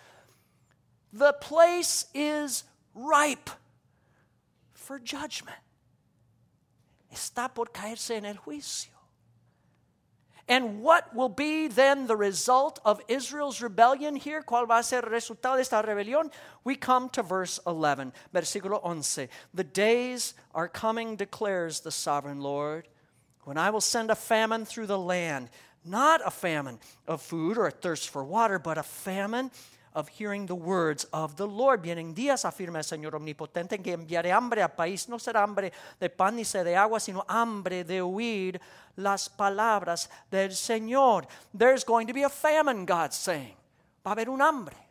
The 1.12 1.33
place 1.33 2.05
is 2.13 2.63
ripe 2.93 3.50
for 4.73 5.00
judgment. 5.00 5.57
Está 7.12 7.51
por 7.51 7.65
caerse 7.71 8.17
en 8.17 8.25
el 8.25 8.35
juicio. 8.35 8.92
And 10.47 10.81
what 10.81 11.15
will 11.15 11.29
be 11.29 11.67
then 11.67 12.07
the 12.07 12.17
result 12.17 12.79
of 12.83 13.01
Israel's 13.07 13.62
rebellion 13.62 14.15
here? 14.17 14.41
¿Cuál 14.41 14.67
va 14.67 14.79
a 14.79 14.83
ser 14.83 15.03
el 15.03 15.09
resultado 15.09 15.55
de 15.55 15.62
esta 15.62 15.81
rebelión? 15.81 16.31
We 16.65 16.75
come 16.75 17.07
to 17.09 17.23
verse 17.23 17.59
11, 17.65 18.12
versículo 18.33 18.81
11. 18.83 19.29
The 19.53 19.63
days 19.63 20.33
are 20.53 20.67
coming, 20.67 21.15
declares 21.15 21.79
the 21.79 21.91
sovereign 21.91 22.41
Lord, 22.41 22.89
when 23.45 23.57
I 23.57 23.69
will 23.69 23.81
send 23.81 24.12
a 24.12 24.15
famine 24.15 24.65
through 24.65 24.88
the 24.88 25.00
land, 25.00 25.50
not 25.85 26.21
a 26.25 26.31
famine 26.31 26.79
of 27.07 27.21
food 27.21 27.57
or 27.57 27.67
a 27.67 27.71
thirst 27.71 28.09
for 28.09 28.23
water, 28.23 28.59
but 28.59 28.77
a 28.77 28.83
famine 28.83 29.50
of 29.93 30.09
hearing 30.09 30.45
the 30.45 30.55
words 30.55 31.07
of 31.12 31.35
the 31.35 31.47
Lord. 31.47 31.81
Vienen 31.81 32.13
días, 32.13 32.45
afirma 32.45 32.79
el 32.79 32.83
Señor 32.83 33.15
Omnipotente, 33.15 33.75
en 33.75 33.83
que 33.83 33.93
enviaré 33.93 34.31
hambre 34.31 34.62
al 34.62 34.73
país. 34.73 35.07
No 35.07 35.19
será 35.19 35.43
hambre 35.43 35.71
de 36.00 36.09
pan 36.09 36.35
ni 36.35 36.45
sed 36.45 36.65
de 36.65 36.75
agua, 36.75 37.00
sino 37.00 37.25
hambre 37.27 37.83
de 37.83 38.01
oír 38.01 38.59
las 38.95 39.29
palabras 39.29 40.09
del 40.29 40.55
Señor. 40.55 41.27
There's 41.57 41.85
going 41.85 42.07
to 42.07 42.13
be 42.13 42.23
a 42.23 42.29
famine, 42.29 42.85
God's 42.85 43.15
saying. 43.15 43.55
Va 44.05 44.12
a 44.12 44.13
haber 44.13 44.29
un 44.29 44.41
hambre. 44.41 44.82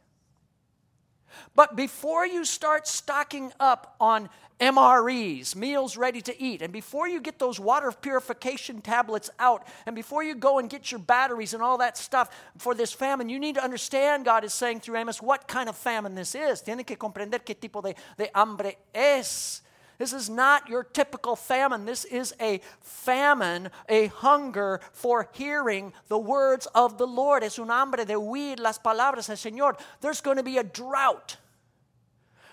But 1.55 1.77
before 1.77 2.27
you 2.27 2.45
start 2.45 2.87
stocking 2.87 3.53
up 3.61 3.97
on 4.01 4.29
MREs, 4.61 5.57
meals 5.57 5.97
ready 5.97 6.21
to 6.21 6.41
eat. 6.41 6.63
And 6.63 6.73
before 6.73 7.09
you 7.09 7.21
get 7.21 7.39
those 7.41 7.59
water 7.59 7.91
purification 7.91 8.81
tablets 8.81 9.29
out, 9.39 9.67
and 9.87 9.97
before 9.97 10.23
you 10.23 10.37
go 10.37 10.61
and 10.61 10.71
get 10.71 10.93
your 10.93 11.01
batteries 11.01 11.53
and 11.53 11.63
all 11.63 11.79
that 11.79 11.99
stuff 11.99 12.31
for 12.59 12.75
this 12.75 12.93
famine, 12.93 13.29
you 13.29 13.41
need 13.41 13.57
to 13.57 13.65
understand, 13.65 14.25
God 14.25 14.45
is 14.45 14.55
saying 14.55 14.81
through 14.81 14.99
Amos, 14.99 15.21
what 15.21 15.49
kind 15.49 15.69
of 15.69 15.77
famine 15.77 16.15
this 16.15 16.37
is. 16.37 16.63
Tienen 16.63 16.87
que 16.87 16.97
comprender 16.97 17.45
qué 17.45 17.59
tipo 17.59 17.83
de, 17.83 17.95
de 18.17 18.31
hambre 18.35 18.77
es. 18.95 19.63
This 20.03 20.13
is 20.13 20.29
not 20.29 20.69
your 20.69 20.83
typical 20.83 21.37
famine. 21.37 21.85
This 21.85 22.05
is 22.05 22.35
a 22.41 22.61
famine, 22.81 23.71
a 23.89 24.09
hunger 24.09 24.81
for 24.93 25.29
hearing 25.31 25.93
the 26.09 26.19
words 26.19 26.67
of 26.75 26.99
the 26.99 27.07
Lord. 27.07 27.45
Es 27.45 27.57
un 27.61 27.69
hambre 27.69 28.05
de 28.05 28.15
oír 28.15 28.59
las 28.59 28.81
palabras 28.81 29.29
del 29.29 29.37
Señor. 29.37 29.79
There's 30.01 30.21
going 30.21 30.39
to 30.39 30.43
be 30.43 30.59
a 30.59 30.65
drought. 30.65 31.37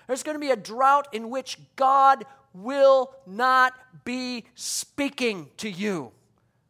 There's 0.06 0.22
going 0.22 0.36
to 0.36 0.40
be 0.40 0.52
a 0.52 0.56
drought 0.56 1.08
in 1.12 1.28
which 1.28 1.58
God 1.74 2.24
will 2.54 3.10
not 3.26 3.72
be 4.04 4.44
speaking 4.54 5.48
to 5.56 5.68
you. 5.68 6.12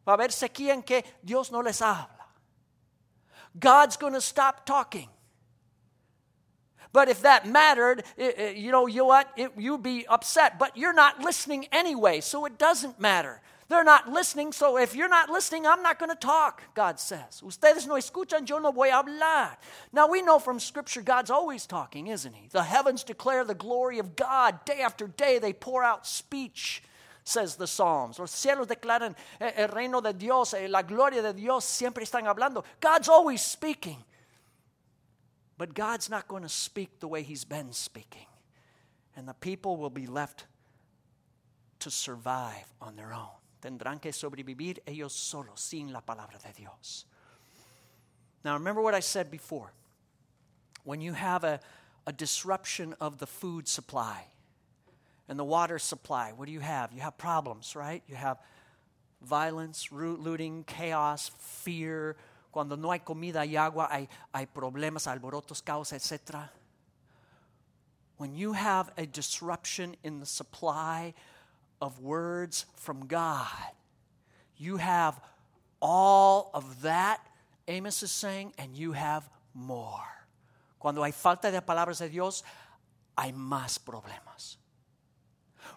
Va 0.03 0.13
a 0.13 0.17
haber 0.17 0.29
sequía 0.29 0.71
en 0.71 0.81
que 0.81 1.03
Dios 1.23 1.51
no 1.51 1.59
les 1.59 1.79
habla. 1.79 2.25
God's 3.59 3.97
going 3.97 4.13
to 4.13 4.21
stop 4.21 4.65
talking. 4.65 5.09
But 6.93 7.09
if 7.09 7.21
that 7.21 7.47
mattered, 7.47 8.03
it, 8.17 8.37
it, 8.37 8.57
you 8.57 8.71
know, 8.71 8.87
you 8.87 9.05
what? 9.05 9.31
It, 9.37 9.51
you'd 9.57 9.83
be 9.83 10.05
upset. 10.07 10.59
But 10.59 10.75
you're 10.75 10.93
not 10.93 11.21
listening 11.21 11.67
anyway, 11.71 12.21
so 12.21 12.45
it 12.45 12.57
doesn't 12.57 12.99
matter. 12.99 13.41
They're 13.69 13.85
not 13.85 14.11
listening, 14.11 14.51
so 14.51 14.77
if 14.77 14.95
you're 14.95 15.07
not 15.07 15.29
listening, 15.29 15.65
I'm 15.65 15.81
not 15.81 15.97
going 15.97 16.09
to 16.09 16.15
talk, 16.15 16.61
God 16.73 16.99
says. 16.99 17.41
Ustedes 17.41 17.87
no 17.87 17.93
escuchan, 17.93 18.47
yo 18.47 18.59
no 18.59 18.73
voy 18.73 18.89
a 18.89 19.01
hablar. 19.01 19.55
Now 19.93 20.09
we 20.09 20.21
know 20.21 20.39
from 20.39 20.59
Scripture 20.59 21.01
God's 21.01 21.31
always 21.31 21.65
talking, 21.65 22.07
isn't 22.07 22.33
He? 22.33 22.49
The 22.49 22.63
heavens 22.63 23.05
declare 23.05 23.45
the 23.45 23.55
glory 23.55 23.97
of 23.99 24.17
God. 24.17 24.65
Day 24.65 24.81
after 24.81 25.07
day, 25.07 25.39
they 25.39 25.53
pour 25.53 25.85
out 25.85 26.05
speech 26.05 26.83
says 27.23 27.55
the 27.55 27.67
Psalms. 27.67 28.19
Los 28.19 28.31
cielos 28.31 28.67
declaran 28.67 29.15
el 29.39 29.67
reino 29.69 30.01
de 30.01 30.13
Dios, 30.13 30.53
eh, 30.53 30.67
la 30.67 30.81
gloria 30.81 31.21
de 31.21 31.33
Dios, 31.33 31.63
siempre 31.63 32.03
están 32.03 32.27
hablando. 32.27 32.63
God's 32.81 33.07
always 33.07 33.41
speaking. 33.41 34.03
But 35.61 35.75
God's 35.75 36.09
not 36.09 36.27
going 36.27 36.41
to 36.41 36.49
speak 36.49 37.01
the 37.01 37.07
way 37.07 37.21
He's 37.21 37.45
been 37.45 37.71
speaking. 37.71 38.25
And 39.15 39.27
the 39.27 39.35
people 39.35 39.77
will 39.77 39.91
be 39.91 40.07
left 40.07 40.45
to 41.81 41.91
survive 41.91 42.65
on 42.81 42.95
their 42.95 43.13
own. 43.13 43.29
Tendrán 43.61 44.01
que 44.01 44.09
sobrevivir 44.11 44.79
ellos 44.87 45.13
solos, 45.13 45.61
sin 45.61 45.93
la 45.93 46.01
palabra 46.01 46.41
de 46.41 46.51
Dios. 46.57 47.05
Now, 48.43 48.55
remember 48.55 48.81
what 48.81 48.95
I 48.95 49.01
said 49.01 49.29
before. 49.29 49.71
When 50.83 50.99
you 50.99 51.13
have 51.13 51.43
a, 51.43 51.59
a 52.07 52.11
disruption 52.11 52.95
of 52.99 53.19
the 53.19 53.27
food 53.27 53.67
supply 53.67 54.25
and 55.29 55.37
the 55.37 55.45
water 55.45 55.77
supply, 55.77 56.31
what 56.35 56.47
do 56.47 56.51
you 56.53 56.59
have? 56.59 56.91
You 56.91 57.01
have 57.01 57.19
problems, 57.19 57.75
right? 57.75 58.01
You 58.07 58.15
have 58.15 58.39
violence, 59.21 59.89
looting, 59.91 60.63
chaos, 60.63 61.29
fear, 61.37 62.15
Cuando 62.51 62.75
no 62.75 62.91
hay 62.91 62.99
comida 62.99 63.45
y 63.45 63.55
agua, 63.55 63.87
hay, 63.89 64.09
hay 64.33 64.45
problemas, 64.45 65.07
alborotos, 65.07 65.63
caos, 65.63 65.93
etc. 65.93 66.49
When 68.17 68.35
you 68.35 68.53
have 68.53 68.91
a 68.97 69.05
disruption 69.05 69.95
in 70.03 70.19
the 70.19 70.25
supply 70.25 71.13
of 71.81 71.99
words 71.99 72.65
from 72.75 73.07
God, 73.07 73.47
you 74.57 74.77
have 74.77 75.19
all 75.81 76.51
of 76.53 76.83
that, 76.83 77.19
Amos 77.67 78.03
is 78.03 78.11
saying, 78.11 78.53
and 78.57 78.75
you 78.75 78.91
have 78.91 79.27
more. 79.53 80.05
Cuando 80.77 81.03
hay 81.03 81.11
falta 81.11 81.51
de 81.51 81.61
palabras 81.61 81.99
de 81.99 82.09
Dios, 82.09 82.43
hay 83.17 83.31
más 83.31 83.79
problemas. 83.79 84.57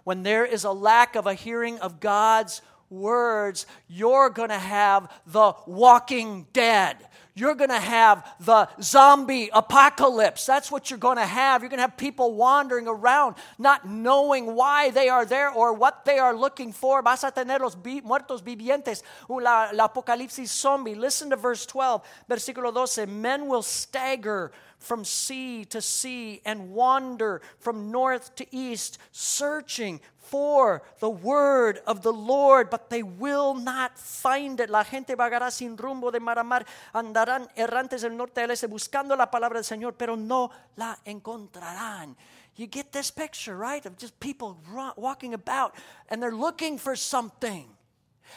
When 0.02 0.22
there 0.22 0.44
is 0.44 0.64
a 0.64 0.72
lack 0.72 1.14
of 1.14 1.26
a 1.26 1.34
hearing 1.34 1.78
of 1.78 2.00
God's 2.00 2.60
words, 2.90 3.66
you're 3.88 4.30
going 4.30 4.50
to 4.50 4.58
have 4.58 5.10
the 5.26 5.54
walking 5.66 6.46
dead. 6.52 6.96
You're 7.36 7.56
going 7.56 7.70
to 7.70 7.80
have 7.80 8.24
the 8.38 8.68
zombie 8.80 9.50
apocalypse. 9.52 10.46
That's 10.46 10.70
what 10.70 10.88
you're 10.88 11.00
going 11.00 11.16
to 11.16 11.26
have. 11.26 11.62
You're 11.62 11.68
going 11.68 11.78
to 11.78 11.82
have 11.82 11.96
people 11.96 12.34
wandering 12.34 12.86
around, 12.86 13.34
not 13.58 13.88
knowing 13.88 14.54
why 14.54 14.90
they 14.90 15.08
are 15.08 15.24
there 15.24 15.50
or 15.50 15.72
what 15.72 16.04
they 16.04 16.18
are 16.20 16.34
looking 16.36 16.72
for. 16.72 17.02
Vas 17.02 17.24
a 17.24 17.32
tener 17.32 17.58
los 17.58 17.76
muertos 18.04 18.40
vivientes, 18.40 19.02
la, 19.28 19.70
la 19.72 19.88
apocalipsis 19.88 20.46
zombie. 20.46 20.94
Listen 20.94 21.30
to 21.30 21.36
verse 21.36 21.66
12, 21.66 22.02
versículo 22.30 22.72
12. 22.72 23.08
Men 23.08 23.48
will 23.48 23.62
stagger 23.62 24.52
from 24.84 25.04
sea 25.04 25.64
to 25.66 25.80
sea 25.80 26.40
and 26.44 26.70
wander 26.70 27.40
from 27.58 27.90
north 27.90 28.34
to 28.36 28.46
east, 28.54 28.98
searching 29.12 30.00
for 30.16 30.82
the 31.00 31.10
word 31.10 31.80
of 31.86 32.02
the 32.02 32.12
Lord, 32.12 32.70
but 32.70 32.90
they 32.90 33.02
will 33.02 33.54
not 33.54 33.98
find 33.98 34.58
it. 34.60 34.70
La 34.70 34.82
gente 34.82 35.14
vagará 35.14 35.50
sin 35.50 35.76
rumbo 35.76 36.10
de 36.10 36.20
mar 36.20 36.38
a 36.38 36.44
mar, 36.44 36.64
andarán 36.94 37.48
errantes 37.56 38.02
del 38.02 38.16
norte 38.16 38.42
al 38.42 38.50
este 38.50 38.66
buscando 38.66 39.16
la 39.16 39.30
palabra 39.30 39.60
del 39.60 39.64
Señor, 39.64 39.94
pero 39.96 40.16
no 40.16 40.50
la 40.76 40.96
encontrarán. 41.04 42.16
You 42.56 42.66
get 42.66 42.92
this 42.92 43.10
picture, 43.10 43.56
right? 43.56 43.84
Of 43.84 43.98
just 43.98 44.18
people 44.20 44.58
walking 44.96 45.34
about 45.34 45.74
and 46.08 46.22
they're 46.22 46.34
looking 46.34 46.78
for 46.78 46.96
something. 46.96 47.68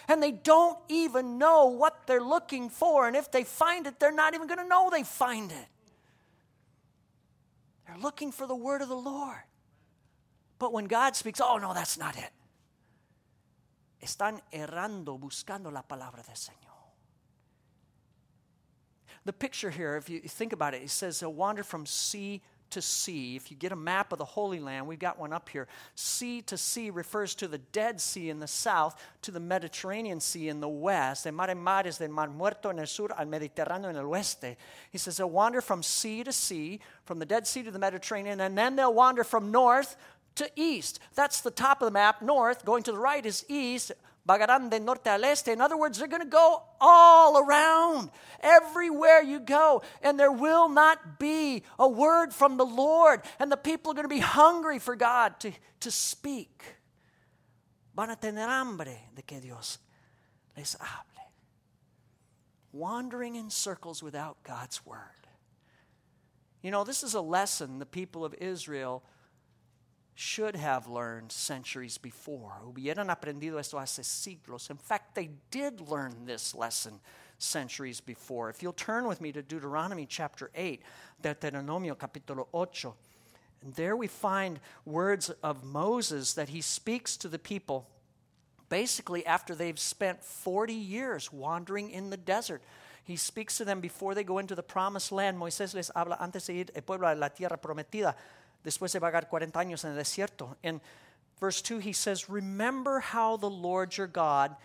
And 0.07 0.21
they 0.21 0.31
don't 0.31 0.77
even 0.89 1.37
know 1.37 1.67
what 1.67 2.05
they're 2.05 2.21
looking 2.21 2.69
for. 2.69 3.07
And 3.07 3.15
if 3.15 3.31
they 3.31 3.43
find 3.43 3.87
it, 3.87 3.99
they're 3.99 4.11
not 4.11 4.33
even 4.33 4.47
going 4.47 4.59
to 4.59 4.67
know 4.67 4.89
they 4.91 5.03
find 5.03 5.51
it. 5.51 5.67
They're 7.87 7.97
looking 7.97 8.31
for 8.31 8.45
the 8.45 8.55
word 8.55 8.81
of 8.81 8.89
the 8.89 8.95
Lord. 8.95 9.43
But 10.59 10.73
when 10.73 10.85
God 10.85 11.15
speaks, 11.15 11.39
oh 11.41 11.57
no, 11.57 11.73
that's 11.73 11.97
not 11.97 12.17
it. 12.17 12.31
Están 14.03 14.41
errando 14.51 15.19
buscando 15.19 15.71
la 15.71 15.81
palabra 15.81 16.23
del 16.25 16.35
Señor. 16.35 16.67
The 19.25 19.33
picture 19.33 19.69
here, 19.69 19.97
if 19.97 20.09
you 20.09 20.19
think 20.21 20.53
about 20.53 20.73
it, 20.73 20.83
it 20.83 20.89
says 20.89 21.19
they'll 21.19 21.33
wander 21.33 21.63
from 21.63 21.85
sea 21.85 22.41
to 22.71 22.81
sea. 22.81 23.35
If 23.35 23.51
you 23.51 23.57
get 23.57 23.71
a 23.71 23.75
map 23.75 24.11
of 24.11 24.19
the 24.19 24.25
Holy 24.25 24.59
Land, 24.59 24.87
we've 24.87 24.99
got 24.99 25.19
one 25.19 25.33
up 25.33 25.49
here. 25.49 25.67
Sea 25.95 26.41
to 26.43 26.57
sea 26.57 26.89
refers 26.89 27.35
to 27.35 27.47
the 27.47 27.57
Dead 27.57 27.99
Sea 28.01 28.29
in 28.29 28.39
the 28.39 28.47
south, 28.47 29.01
to 29.23 29.31
the 29.31 29.39
Mediterranean 29.39 30.19
Sea 30.19 30.49
in 30.49 30.59
the 30.59 30.67
west. 30.67 31.25
El 31.25 31.33
mar 31.33 31.49
en 31.49 31.59
mar 31.59 31.85
is 31.87 31.97
del 31.97 32.09
Mar 32.09 32.29
Muerto 32.29 32.69
en 32.69 32.79
el 32.79 32.87
sur 32.87 33.09
al 33.17 33.25
Mediterráneo 33.25 33.89
en 33.89 33.95
el 33.95 34.05
oeste. 34.05 34.55
He 34.91 34.97
says 34.97 35.17
they'll 35.17 35.29
wander 35.29 35.61
from 35.61 35.83
sea 35.83 36.23
to 36.23 36.31
sea, 36.31 36.79
from 37.05 37.19
the 37.19 37.25
Dead 37.25 37.47
Sea 37.47 37.63
to 37.63 37.71
the 37.71 37.79
Mediterranean, 37.79 38.41
and 38.41 38.57
then 38.57 38.75
they'll 38.75 38.93
wander 38.93 39.23
from 39.23 39.51
north 39.51 39.95
to 40.35 40.49
east. 40.55 40.99
That's 41.15 41.41
the 41.41 41.51
top 41.51 41.81
of 41.81 41.87
the 41.87 41.91
map. 41.91 42.21
North, 42.21 42.63
going 42.65 42.83
to 42.83 42.91
the 42.91 42.97
right 42.97 43.25
is 43.25 43.45
east. 43.47 43.91
Vagarán 44.27 44.69
de 44.69 44.79
norte 44.79 45.07
al 45.07 45.23
este. 45.23 45.49
In 45.49 45.61
other 45.61 45.77
words, 45.77 45.97
they're 45.97 46.07
going 46.07 46.21
to 46.21 46.27
go 46.27 46.61
all 46.81 47.37
around, 47.37 48.11
everywhere 48.41 49.21
you 49.21 49.39
go, 49.39 49.81
and 50.03 50.19
there 50.19 50.31
will 50.31 50.67
not 50.67 51.17
be 51.17 51.63
a 51.79 51.87
word 51.87 52.33
from 52.33 52.57
the 52.57 52.65
Lord, 52.65 53.21
and 53.39 53.51
the 53.51 53.57
people 53.57 53.91
are 53.91 53.95
going 53.95 54.03
to 54.03 54.09
be 54.09 54.19
hungry 54.19 54.79
for 54.79 54.95
God 54.95 55.39
to, 55.39 55.51
to 55.79 55.91
speak. 55.91 56.61
Van 57.95 58.09
a 58.09 58.15
tener 58.15 58.47
hambre 58.47 58.97
de 59.15 59.21
que 59.21 59.39
Dios 59.39 59.79
les 60.57 60.75
hable. 60.75 61.31
Wandering 62.73 63.35
in 63.35 63.49
circles 63.49 64.03
without 64.03 64.43
God's 64.43 64.85
word. 64.85 64.99
You 66.61 66.69
know, 66.69 66.83
this 66.83 67.01
is 67.01 67.13
a 67.13 67.21
lesson 67.21 67.79
the 67.79 67.85
people 67.85 68.25
of 68.25 68.35
Israel 68.35 69.03
should 70.19 70.55
have 70.55 70.87
learned 70.87 71.31
centuries 71.31 71.99
before. 71.99 72.53
Hubieran 72.65 73.09
aprendido 73.09 73.59
esto 73.59 73.77
hace 73.77 74.03
siglos. 74.03 74.71
In 74.71 74.77
fact, 74.77 75.13
they 75.13 75.29
did 75.51 75.79
learn 75.79 76.25
this 76.25 76.55
lesson 76.55 76.99
centuries 77.37 78.01
before. 78.01 78.49
If 78.49 78.63
you'll 78.63 78.73
turn 78.73 79.07
with 79.07 79.21
me 79.21 79.31
to 79.31 79.43
Deuteronomy 79.43 80.07
chapter 80.07 80.49
8, 80.55 80.81
Deuteronomio 81.21 81.95
capítulo 81.95 82.47
8, 82.51 82.91
and 83.61 83.75
there 83.75 83.95
we 83.95 84.07
find 84.07 84.59
words 84.85 85.29
of 85.43 85.63
Moses 85.63 86.33
that 86.33 86.49
he 86.49 86.61
speaks 86.61 87.15
to 87.17 87.27
the 87.27 87.37
people 87.37 87.87
basically 88.69 89.23
after 89.23 89.53
they've 89.53 89.79
spent 89.79 90.23
40 90.23 90.73
years 90.73 91.31
wandering 91.31 91.91
in 91.91 92.09
the 92.09 92.17
desert. 92.17 92.63
He 93.03 93.17
speaks 93.17 93.55
to 93.57 93.65
them 93.65 93.81
before 93.81 94.15
they 94.15 94.23
go 94.23 94.39
into 94.39 94.55
the 94.55 94.63
promised 94.63 95.11
land. 95.11 95.37
Moisés 95.37 95.75
les 95.75 95.91
habla 95.95 96.17
antes 96.19 96.47
de 96.47 96.53
ir 96.53 96.65
el 96.75 96.81
pueblo 96.81 97.13
la 97.13 97.29
tierra 97.29 97.57
prometida 97.57 98.15
después 98.63 98.91
de 98.91 98.99
vagar 98.99 99.27
40 99.27 99.59
años 99.59 99.83
en 99.85 99.91
el 99.91 99.97
desierto. 99.97 100.57
In 100.63 100.81
verse 101.39 101.61
2, 101.61 101.79
he 101.79 101.93
says, 101.93 102.29
Remember 102.29 102.99
how 102.99 103.37
the 103.37 103.49
Lord 103.49 103.97
your 103.97 104.07
God 104.07 104.55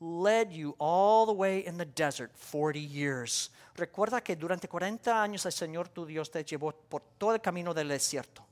led 0.00 0.52
you 0.52 0.74
all 0.78 1.26
the 1.26 1.32
way 1.32 1.64
in 1.64 1.78
the 1.78 1.84
desert 1.84 2.32
40 2.34 2.80
years. 2.80 3.50
Recuerda 3.76 4.22
que 4.22 4.36
durante 4.36 4.68
40 4.68 5.10
años 5.10 5.46
el 5.46 5.52
Señor 5.52 5.88
tu 5.88 6.04
Dios 6.04 6.28
te 6.28 6.42
llevó 6.44 6.72
por 6.90 7.02
todo 7.18 7.32
el 7.32 7.40
camino 7.40 7.72
del 7.72 7.88
desierto. 7.88 8.42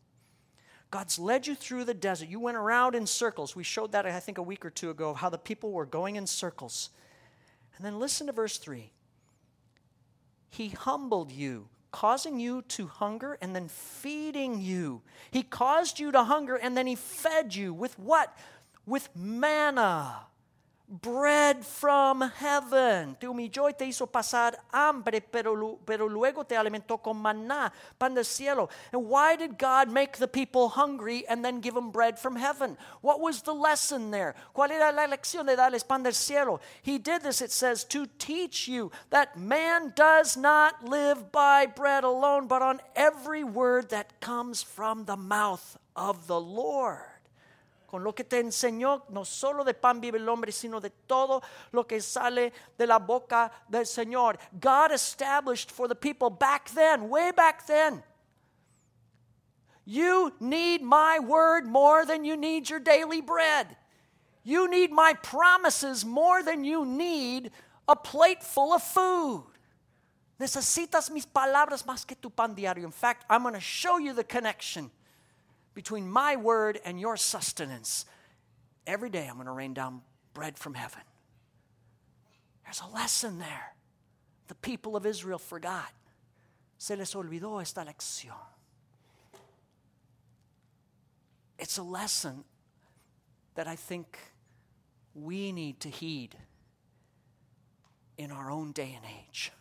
God's 0.91 1.19
led 1.19 1.47
you 1.47 1.55
through 1.55 1.85
the 1.85 1.95
desert. 1.95 2.29
You 2.29 2.41
went 2.41 2.57
around 2.57 2.95
in 2.95 3.07
circles. 3.07 3.55
We 3.55 3.63
showed 3.63 3.93
that, 3.93 4.07
I 4.07 4.19
think, 4.19 4.39
a 4.39 4.43
week 4.43 4.65
or 4.65 4.71
two 4.71 4.91
ago, 4.91 5.11
of 5.11 5.19
how 5.19 5.29
the 5.29 5.39
people 5.39 5.71
were 5.71 5.87
going 5.87 6.17
in 6.17 6.27
circles. 6.27 6.91
And 7.77 7.85
then 7.85 8.01
listen 8.01 8.27
to 8.27 8.33
verse 8.33 8.59
3. 8.59 8.91
He 10.51 10.71
humbled 10.71 11.31
you 11.31 11.69
causing 11.92 12.40
you 12.40 12.62
to 12.62 12.87
hunger 12.87 13.38
and 13.40 13.55
then 13.55 13.68
feeding 13.68 14.61
you. 14.61 15.03
He 15.31 15.42
caused 15.42 15.98
you 15.98 16.12
to 16.12 16.24
hunger 16.24 16.57
and 16.57 16.76
then 16.76 16.87
he 16.87 16.94
fed 16.94 17.55
you 17.55 17.72
with 17.74 17.98
what? 17.98 18.37
With 18.87 19.09
manna 19.14 20.26
bread 20.90 21.64
from 21.64 22.20
heaven. 22.20 23.16
Te 23.20 23.29
humilló 23.29 23.68
y 23.68 23.72
te 23.72 23.87
hizo 23.87 24.07
pasar 24.07 24.57
hambre, 24.72 25.20
pero, 25.20 25.79
pero 25.85 26.09
luego 26.09 26.44
te 26.44 26.57
alimentó 26.57 27.00
con 27.00 27.16
maná, 27.16 27.72
pan 27.98 28.14
del 28.14 28.24
cielo. 28.24 28.68
And 28.92 29.07
why 29.09 29.37
did 29.37 29.57
God 29.57 29.88
make 29.88 30.18
the 30.18 30.26
people 30.26 30.68
hungry 30.68 31.24
and 31.29 31.44
then 31.44 31.61
give 31.61 31.74
them 31.74 31.90
bread 31.90 32.18
from 32.18 32.35
heaven? 32.35 32.76
What 33.03 33.20
was 33.20 33.42
the 33.42 33.55
lesson 33.55 34.11
there? 34.11 34.35
¿Cuál 34.55 34.72
era 34.72 34.90
la 34.90 35.07
lección 35.07 35.46
de 35.46 35.57
darles 35.57 35.87
pan 35.87 36.03
del 36.03 36.12
cielo? 36.12 36.61
He 36.83 36.98
did 36.98 37.22
this, 37.22 37.40
it 37.40 37.53
says, 37.53 37.85
to 37.85 38.07
teach 38.18 38.66
you 38.66 38.90
that 39.11 39.38
man 39.38 39.92
does 39.94 40.37
not 40.37 40.85
live 40.85 41.31
by 41.31 41.66
bread 41.66 42.03
alone, 42.03 42.48
but 42.48 42.62
on 42.62 42.81
every 42.96 43.44
word 43.44 43.90
that 43.90 44.20
comes 44.20 44.62
from 44.62 45.05
the 45.05 45.16
mouth 45.16 45.79
of 45.94 46.26
the 46.26 46.40
Lord. 46.40 47.10
Con 47.90 48.05
lo 48.05 48.14
que 48.14 48.22
te 48.22 48.38
enseñó, 48.38 49.03
no 49.09 49.24
solo 49.24 49.64
de 49.64 49.74
pan 49.74 50.00
vive 50.00 50.18
el 50.18 50.29
hombre, 50.29 50.53
sino 50.53 50.81
de 50.81 50.90
todo 50.90 51.42
lo 51.72 51.85
que 51.85 52.00
sale 52.00 52.53
de 52.79 52.87
la 52.87 53.00
boca 53.00 53.50
del 53.68 53.85
Señor. 53.85 54.38
God 54.53 54.92
established 54.92 55.72
for 55.72 55.88
the 55.88 55.94
people 55.96 56.31
back 56.31 56.70
then, 56.70 57.11
way 57.11 57.33
back 57.33 57.66
then. 57.66 58.05
You 59.85 60.33
need 60.38 60.83
my 60.83 61.18
word 61.18 61.66
more 61.66 62.07
than 62.07 62.24
you 62.24 62.37
need 62.37 62.70
your 62.70 62.79
daily 62.79 63.20
bread. 63.20 63.76
You 64.44 64.70
need 64.70 64.92
my 64.92 65.14
promises 65.14 66.05
more 66.05 66.44
than 66.44 66.62
you 66.62 66.85
need 66.85 67.50
a 67.88 67.96
plate 67.96 68.44
full 68.44 68.72
of 68.72 68.85
food. 68.85 69.46
Necesitas 70.38 71.11
mis 71.11 71.26
palabras 71.26 71.85
más 71.85 72.07
que 72.07 72.14
tu 72.14 72.31
pan 72.31 72.55
diario. 72.55 72.85
In 72.85 72.92
fact, 72.92 73.24
I'm 73.29 73.42
going 73.42 73.55
to 73.55 73.61
show 73.61 73.98
you 73.98 74.12
the 74.12 74.22
connection 74.22 74.92
between 75.74 76.09
my 76.09 76.37
word 76.37 76.80
and 76.85 77.00
your 77.00 77.16
sustenance. 77.16 78.04
Every 78.87 79.11
day 79.11 79.26
I'm 79.28 79.35
going 79.35 79.46
to 79.46 79.52
rain 79.52 79.74
down 79.74 80.02
bread 80.35 80.59
from 80.59 80.74
heaven. 80.74 81.02
There's 82.64 82.80
a 82.80 82.94
lesson 82.94 83.38
there. 83.38 83.74
The 84.48 84.54
people 84.56 84.96
of 84.96 85.06
Israel 85.06 85.38
forgot. 85.38 85.92
Se 86.78 86.96
les 86.96 87.14
olvidó 87.14 87.61
esta 87.61 87.85
lección. 87.85 88.35
It's 91.59 91.76
a 91.76 91.83
lesson 91.83 92.44
that 93.54 93.68
I 93.68 93.76
think 93.76 94.18
we 95.14 95.52
need 95.52 95.80
to 95.80 95.90
heed 95.90 96.37
in 98.16 98.30
our 98.30 98.50
own 98.50 98.72
day 98.72 98.96
and 98.96 99.04
age. 99.28 99.52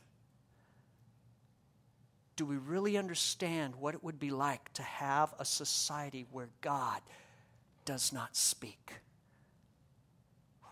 Do 2.40 2.46
we 2.46 2.56
really 2.56 2.98
understand 2.98 3.76
what 3.76 3.96
it 3.96 4.02
would 4.02 4.18
be 4.18 4.30
like 4.30 4.72
to 4.76 4.82
have 4.82 5.34
a 5.40 5.44
society 5.44 6.26
where 6.32 6.48
God 6.62 7.02
does 7.84 8.14
not 8.14 8.34
speak? 8.38 8.94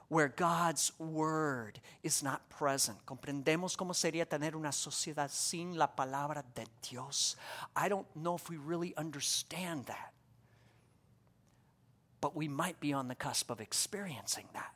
Where 0.08 0.30
God's 0.30 0.94
word 0.98 1.82
is 2.04 2.24
not 2.24 2.50
present. 2.50 3.06
Comprendemos 3.06 3.76
cómo 3.76 3.94
sería 3.94 4.26
tener 4.26 4.56
una 4.56 4.70
sociedad 4.70 5.30
sin 5.30 5.76
la 5.76 5.88
palabra 5.88 6.42
de 6.56 6.64
Dios. 6.90 7.36
I 7.76 7.90
don't 7.90 8.08
know 8.16 8.36
if 8.36 8.50
we 8.50 8.56
really 8.56 8.96
understand 8.96 9.88
that. 9.88 10.14
But 12.22 12.34
we 12.34 12.48
might 12.48 12.80
be 12.80 12.94
on 12.94 13.10
the 13.10 13.16
cusp 13.16 13.52
of 13.52 13.60
experiencing 13.60 14.46
that. 14.54 14.74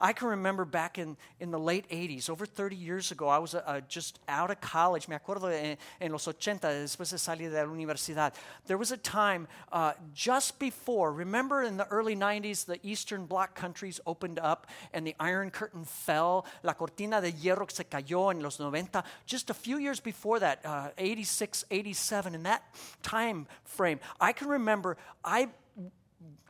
I 0.00 0.12
can 0.12 0.28
remember 0.28 0.64
back 0.64 0.98
in, 0.98 1.16
in 1.40 1.50
the 1.50 1.58
late 1.58 1.88
80s, 1.88 2.30
over 2.30 2.46
30 2.46 2.76
years 2.76 3.10
ago, 3.10 3.28
I 3.28 3.38
was 3.38 3.54
uh, 3.54 3.80
just 3.88 4.18
out 4.28 4.50
of 4.50 4.60
college. 4.60 5.08
Me 5.08 5.16
acuerdo 5.16 5.52
en, 5.52 5.76
en 6.00 6.12
los 6.12 6.26
80, 6.26 6.68
después 6.68 7.10
de 7.10 7.18
salir 7.18 7.50
de 7.50 7.64
la 7.64 7.72
universidad. 7.72 8.32
There 8.66 8.78
was 8.78 8.92
a 8.92 8.96
time 8.96 9.46
uh, 9.72 9.92
just 10.14 10.58
before, 10.58 11.12
remember 11.12 11.62
in 11.62 11.76
the 11.76 11.86
early 11.88 12.16
90s, 12.16 12.64
the 12.64 12.78
Eastern 12.82 13.26
Bloc 13.26 13.54
countries 13.54 14.00
opened 14.06 14.38
up 14.38 14.66
and 14.92 15.06
the 15.06 15.14
Iron 15.20 15.50
Curtain 15.50 15.84
fell. 15.84 16.46
La 16.62 16.74
cortina 16.74 17.20
de 17.20 17.32
hierro 17.32 17.70
se 17.70 17.84
cayó 17.84 18.30
en 18.30 18.40
los 18.40 18.58
90. 18.58 19.04
Just 19.26 19.50
a 19.50 19.54
few 19.54 19.78
years 19.78 20.00
before 20.00 20.40
that, 20.40 20.60
uh, 20.64 20.88
86, 20.98 21.64
87, 21.70 22.34
in 22.34 22.42
that 22.44 22.62
time 23.02 23.46
frame, 23.64 24.00
I 24.20 24.32
can 24.32 24.48
remember 24.48 24.96
I 25.24 25.48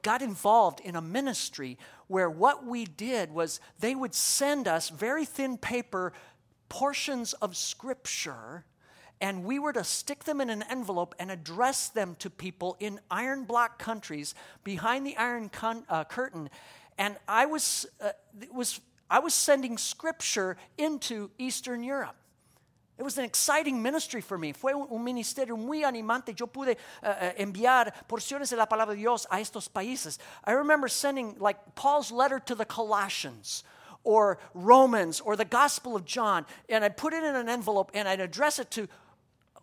got 0.04 0.22
involved 0.22 0.78
in 0.80 0.94
a 0.94 1.00
ministry 1.00 1.76
where 2.06 2.30
what 2.30 2.64
we 2.64 2.84
did 2.84 3.32
was 3.32 3.58
they 3.80 3.96
would 3.96 4.14
send 4.14 4.68
us 4.68 4.90
very 4.90 5.24
thin 5.24 5.58
paper 5.58 6.12
portions 6.68 7.32
of 7.32 7.56
scripture 7.56 8.64
and 9.20 9.44
we 9.44 9.58
were 9.58 9.72
to 9.72 9.82
stick 9.82 10.24
them 10.24 10.40
in 10.40 10.50
an 10.50 10.62
envelope 10.68 11.14
and 11.18 11.30
address 11.30 11.88
them 11.88 12.14
to 12.18 12.28
people 12.28 12.76
in 12.78 13.00
iron 13.10 13.44
block 13.44 13.78
countries 13.78 14.34
behind 14.64 15.06
the 15.06 15.16
iron 15.16 15.48
con- 15.48 15.84
uh, 15.88 16.04
curtain. 16.04 16.50
And 16.98 17.16
i 17.26 17.46
was 17.46 17.86
uh, 18.00 18.10
was 18.52 18.80
i 19.10 19.18
was 19.18 19.34
sending 19.34 19.78
scripture 19.78 20.56
into 20.78 21.30
eastern 21.38 21.82
europe 21.82 22.16
it 22.96 23.02
was 23.02 23.18
an 23.18 23.24
exciting 23.24 23.82
ministry 23.82 24.20
for 24.20 24.38
me. 24.38 24.52
Fue 24.52 24.72
un 24.72 25.04
ministerio 25.04 25.56
muy 25.58 25.82
animante. 25.82 26.38
Yo 26.38 26.46
pude 26.46 26.76
uh, 27.02 27.32
enviar 27.38 27.92
porciones 28.08 28.50
de 28.50 28.56
la 28.56 28.66
palabra 28.66 28.94
de 28.94 29.00
Dios 29.00 29.26
a 29.30 29.40
estos 29.40 29.68
países. 29.68 30.18
I 30.44 30.52
remember 30.52 30.86
sending 30.86 31.36
like 31.40 31.56
Paul's 31.74 32.12
letter 32.12 32.38
to 32.40 32.54
the 32.54 32.64
Colossians 32.64 33.64
or 34.04 34.38
Romans 34.54 35.20
or 35.20 35.34
the 35.34 35.44
Gospel 35.44 35.96
of 35.96 36.04
John, 36.04 36.46
and 36.68 36.84
I'd 36.84 36.96
put 36.96 37.12
it 37.12 37.24
in 37.24 37.34
an 37.34 37.48
envelope 37.48 37.90
and 37.94 38.06
I'd 38.06 38.20
address 38.20 38.60
it 38.60 38.70
to 38.72 38.86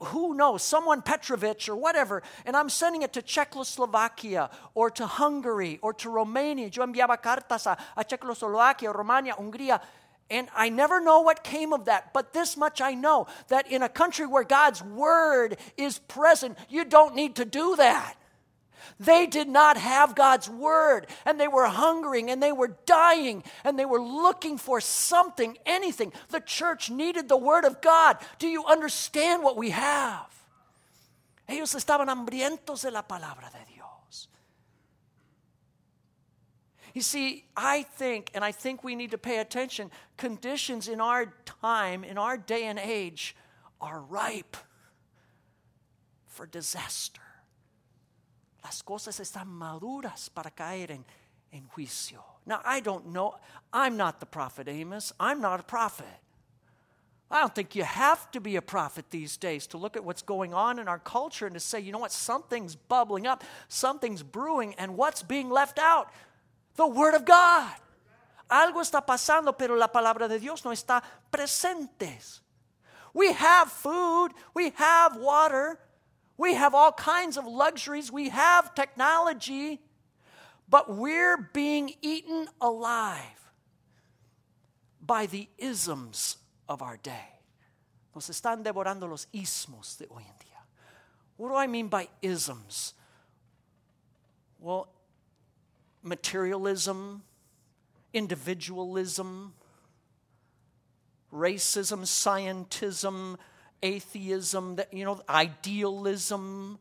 who 0.05 0.33
knows, 0.33 0.63
someone 0.63 1.01
Petrovich 1.01 1.69
or 1.69 1.75
whatever, 1.75 2.23
and 2.45 2.57
I'm 2.57 2.69
sending 2.69 3.03
it 3.03 3.13
to 3.13 3.21
Czechoslovakia 3.21 4.49
or 4.73 4.89
to 4.89 5.05
Hungary 5.05 5.79
or 5.81 5.93
to 5.93 6.09
Romania. 6.09 6.69
Yo 6.73 6.83
enviaba 6.85 7.21
cartas 7.21 7.67
a, 7.67 7.77
a 7.95 8.03
Czechoslovakia, 8.03 8.91
Romania, 8.91 9.35
Hungría. 9.35 9.79
And 10.31 10.47
I 10.55 10.69
never 10.69 11.01
know 11.01 11.19
what 11.19 11.43
came 11.43 11.73
of 11.73 11.85
that, 11.85 12.13
but 12.13 12.31
this 12.31 12.55
much 12.55 12.79
I 12.79 12.93
know 12.93 13.27
that 13.49 13.69
in 13.69 13.83
a 13.83 13.89
country 13.89 14.25
where 14.25 14.45
God's 14.45 14.81
word 14.81 15.57
is 15.75 15.99
present, 15.99 16.57
you 16.69 16.85
don't 16.85 17.15
need 17.15 17.35
to 17.35 17.43
do 17.43 17.75
that. 17.75 18.15
They 18.97 19.27
did 19.27 19.49
not 19.49 19.75
have 19.75 20.15
God's 20.15 20.49
word, 20.49 21.07
and 21.25 21.37
they 21.37 21.49
were 21.49 21.65
hungering, 21.65 22.31
and 22.31 22.41
they 22.41 22.53
were 22.53 22.77
dying, 22.85 23.43
and 23.65 23.77
they 23.77 23.85
were 23.85 24.01
looking 24.01 24.57
for 24.57 24.79
something, 24.79 25.57
anything. 25.65 26.13
The 26.29 26.39
church 26.39 26.89
needed 26.89 27.27
the 27.27 27.37
word 27.37 27.65
of 27.65 27.81
God. 27.81 28.17
Do 28.39 28.47
you 28.47 28.65
understand 28.65 29.43
what 29.43 29.57
we 29.57 29.71
have? 29.71 30.27
Ellos 31.45 31.75
estaban 31.75 32.07
hambrientos 32.07 32.83
de 32.83 32.91
la 32.91 33.01
palabra 33.01 33.51
de 33.51 33.65
Dios. 33.65 33.70
You 36.93 37.01
see, 37.01 37.45
I 37.55 37.83
think, 37.83 38.31
and 38.33 38.43
I 38.43 38.51
think 38.51 38.83
we 38.83 38.95
need 38.95 39.11
to 39.11 39.17
pay 39.17 39.39
attention, 39.39 39.91
conditions 40.17 40.87
in 40.87 40.99
our 40.99 41.33
time, 41.61 42.03
in 42.03 42.17
our 42.17 42.37
day 42.37 42.65
and 42.65 42.77
age, 42.77 43.35
are 43.79 44.01
ripe 44.01 44.57
for 46.27 46.45
disaster. 46.45 47.21
Las 48.63 48.81
cosas 48.81 49.19
están 49.19 49.47
maduras 49.47 50.29
para 50.33 50.51
caer 50.51 50.91
en, 50.91 51.05
en 51.51 51.63
juicio. 51.75 52.19
Now, 52.45 52.61
I 52.63 52.79
don't 52.79 53.07
know. 53.07 53.35
I'm 53.73 53.97
not 53.97 54.19
the 54.19 54.25
prophet 54.25 54.67
Amos. 54.67 55.13
I'm 55.19 55.41
not 55.41 55.59
a 55.59 55.63
prophet. 55.63 56.05
I 57.31 57.39
don't 57.39 57.55
think 57.55 57.75
you 57.75 57.83
have 57.83 58.29
to 58.31 58.41
be 58.41 58.57
a 58.57 58.61
prophet 58.61 59.05
these 59.09 59.37
days 59.37 59.65
to 59.67 59.77
look 59.77 59.95
at 59.95 60.03
what's 60.03 60.21
going 60.21 60.53
on 60.53 60.79
in 60.79 60.89
our 60.89 60.99
culture 60.99 61.45
and 61.45 61.53
to 61.53 61.61
say, 61.61 61.79
you 61.79 61.93
know 61.93 61.99
what, 61.99 62.11
something's 62.11 62.75
bubbling 62.75 63.25
up, 63.25 63.43
something's 63.69 64.21
brewing, 64.21 64.75
and 64.77 64.97
what's 64.97 65.23
being 65.23 65.49
left 65.49 65.79
out? 65.79 66.11
The 66.75 66.87
Word 66.87 67.15
of 67.15 67.25
God. 67.25 67.75
Algo 68.49 68.81
está 68.81 69.05
pasando, 69.05 69.57
pero 69.57 69.75
la 69.75 69.87
palabra 69.87 70.27
de 70.27 70.39
Dios 70.39 70.65
no 70.65 70.71
está 70.71 71.01
presente. 71.31 72.41
We 73.13 73.31
have 73.33 73.71
food, 73.71 74.33
we 74.53 74.71
have 74.75 75.15
water, 75.15 75.79
we 76.37 76.53
have 76.55 76.73
all 76.73 76.91
kinds 76.91 77.37
of 77.37 77.45
luxuries, 77.45 78.11
we 78.11 78.29
have 78.29 78.73
technology, 78.73 79.79
but 80.67 80.89
we're 80.89 81.37
being 81.53 81.93
eaten 82.01 82.47
alive 82.59 83.51
by 85.01 85.25
the 85.25 85.49
isms 85.57 86.37
of 86.67 86.81
our 86.81 86.97
day. 86.97 87.39
Nos 88.13 88.29
están 88.29 88.63
devorando 88.63 89.09
los 89.09 89.27
ismos 89.33 89.97
de 89.97 90.07
hoy 90.09 90.23
en 90.23 90.35
día. 90.39 90.59
What 91.37 91.49
do 91.49 91.55
I 91.55 91.67
mean 91.67 91.87
by 91.87 92.07
isms? 92.21 92.93
Well, 94.59 94.89
materialism, 96.03 97.23
individualism, 98.13 99.53
racism, 101.33 102.01
scientism, 102.01 103.37
atheism, 103.81 104.79
you 104.91 105.05
know, 105.05 105.21
idealism, 105.29 106.77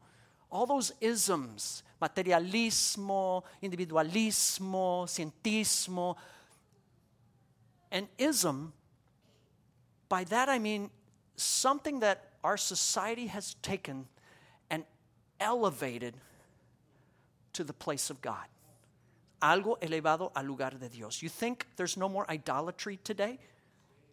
all 0.51 0.67
those 0.67 0.93
isms, 1.01 1.83
materialismo, 2.03 3.43
individualismo, 3.63 5.07
cientismo. 5.07 6.17
And 7.93 8.09
ism, 8.19 8.73
by 10.09 10.25
that 10.25 10.49
I 10.49 10.59
mean 10.59 10.91
something 11.37 12.01
that 12.01 12.31
our 12.43 12.57
society 12.57 13.27
has 13.27 13.55
taken 13.63 14.07
and 14.71 14.85
elevated 15.41 16.15
to 17.53 17.65
the 17.65 17.73
place 17.73 18.11
of 18.11 18.21
God 18.21 18.47
algo 19.41 19.79
elevado 19.81 20.33
al 20.35 20.47
lugar 20.47 20.79
de 20.79 20.89
Dios. 20.89 21.23
You 21.23 21.29
think 21.29 21.67
there's 21.77 21.97
no 21.97 22.09
more 22.09 22.27
idolatry 22.31 22.99
today? 22.99 23.39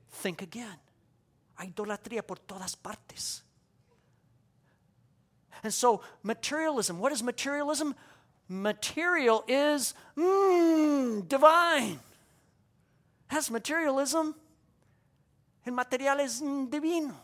Think 0.09 0.41
again. 0.41 0.79
Idolatría 1.59 2.25
por 2.25 2.37
todas 2.37 2.75
partes. 2.75 3.43
And 5.63 5.73
so, 5.73 6.01
materialism, 6.23 6.99
what 6.99 7.11
is 7.11 7.23
materialism? 7.23 7.95
Material 8.47 9.43
is 9.47 9.93
mm, 10.15 11.27
divine. 11.27 11.99
Has 13.27 13.49
materialism. 13.49 14.35
El 15.65 15.73
material 15.73 16.19
es 16.19 16.39
divino. 16.39 17.15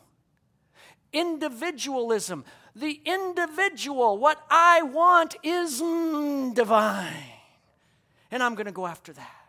Individualism. 1.14 2.44
the 2.76 3.00
individual. 3.06 4.18
What 4.18 4.44
I 4.50 4.82
want 4.82 5.36
is 5.44 5.82
mm, 5.82 6.54
divine. 6.54 7.33
And 8.34 8.42
I'm 8.42 8.56
going 8.56 8.66
to 8.66 8.72
go 8.72 8.88
after 8.88 9.14
that. 9.14 9.46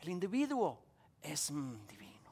El 0.00 0.08
individuo 0.08 0.76
es 1.24 1.48
divino. 1.48 2.30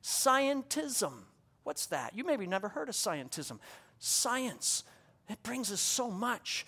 Scientism. 0.00 1.24
What's 1.64 1.86
that? 1.86 2.14
You 2.14 2.22
maybe 2.22 2.46
never 2.46 2.68
heard 2.68 2.88
of 2.88 2.94
scientism. 2.94 3.58
Science, 3.98 4.84
it 5.28 5.42
brings 5.42 5.72
us 5.72 5.80
so 5.80 6.12
much 6.12 6.64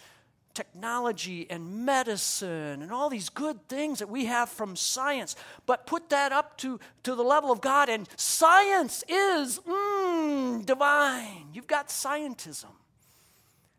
technology 0.55 1.47
and 1.49 1.87
medicine 1.87 2.83
and 2.83 2.91
all 2.91 3.09
these 3.09 3.29
good 3.29 3.69
things 3.69 4.01
that 4.01 4.09
we 4.09 4.25
have 4.25 4.49
from 4.49 4.75
science, 4.75 5.37
but 5.67 5.87
put 5.87 6.11
that 6.11 6.33
up 6.33 6.59
to, 6.59 6.81
to 7.05 7.15
the 7.15 7.23
level 7.23 7.53
of 7.53 7.61
God, 7.61 7.89
and 7.89 8.09
science 8.17 9.05
is 9.09 9.61
mm, 9.61 10.67
divine. 10.67 11.47
You've 11.53 11.69
got 11.69 11.89
scientism. 11.91 12.73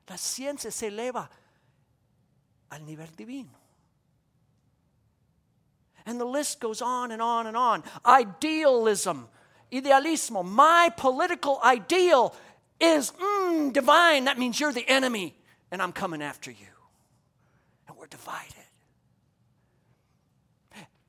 La 0.10 0.16
ciencia 0.16 0.72
se 0.72 0.90
eleva 0.90 1.28
al 2.76 2.86
nivel 2.86 3.08
divino. 3.16 3.50
And 6.06 6.20
the 6.20 6.26
list 6.26 6.60
goes 6.60 6.82
on 6.82 7.12
and 7.12 7.22
on 7.22 7.48
and 7.48 7.58
on. 7.58 7.84
Idealism, 8.06 9.28
idealismo, 9.72 10.46
my 10.46 10.92
political 10.96 11.60
ideal 11.64 12.36
is 12.80 13.12
mm, 13.12 13.74
divine. 13.74 14.26
That 14.26 14.38
means 14.38 14.60
you're 14.60 14.74
the 14.74 14.88
enemy 14.88 15.36
and 15.72 15.82
I'm 15.82 15.92
coming 15.92 16.22
after 16.22 16.52
you. 16.52 16.68
And 17.88 17.98
we're 17.98 18.08
divided. 18.08 18.54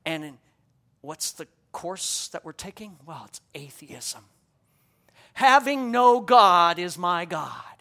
And 0.05 0.23
in, 0.23 0.37
what's 1.01 1.33
the 1.33 1.47
course 1.71 2.29
that 2.29 2.43
we're 2.43 2.53
taking? 2.53 2.97
Well, 3.05 3.25
it's 3.27 3.41
atheism. 3.53 4.23
Having 5.33 5.91
no 5.91 6.21
God 6.21 6.79
is 6.79 6.97
my 6.97 7.25
God. 7.25 7.76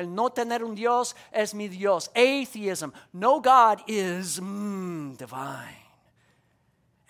El 0.00 0.14
no 0.14 0.30
tener 0.30 0.64
un 0.64 0.74
Dios 0.74 1.14
es 1.30 1.52
mi 1.52 1.68
Dios. 1.68 2.08
Atheism. 2.16 2.90
No 3.12 3.38
God 3.38 3.82
is 3.86 4.40
mm, 4.40 5.18
divine. 5.18 5.76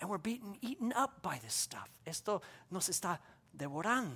And 0.01 0.09
we're 0.09 0.17
beaten, 0.17 0.57
eaten 0.61 0.91
up 0.93 1.21
by 1.21 1.39
this 1.41 1.53
stuff. 1.53 1.89
Esto 2.05 2.41
nos 2.69 2.89
está 2.89 3.17
devorando. 3.57 4.11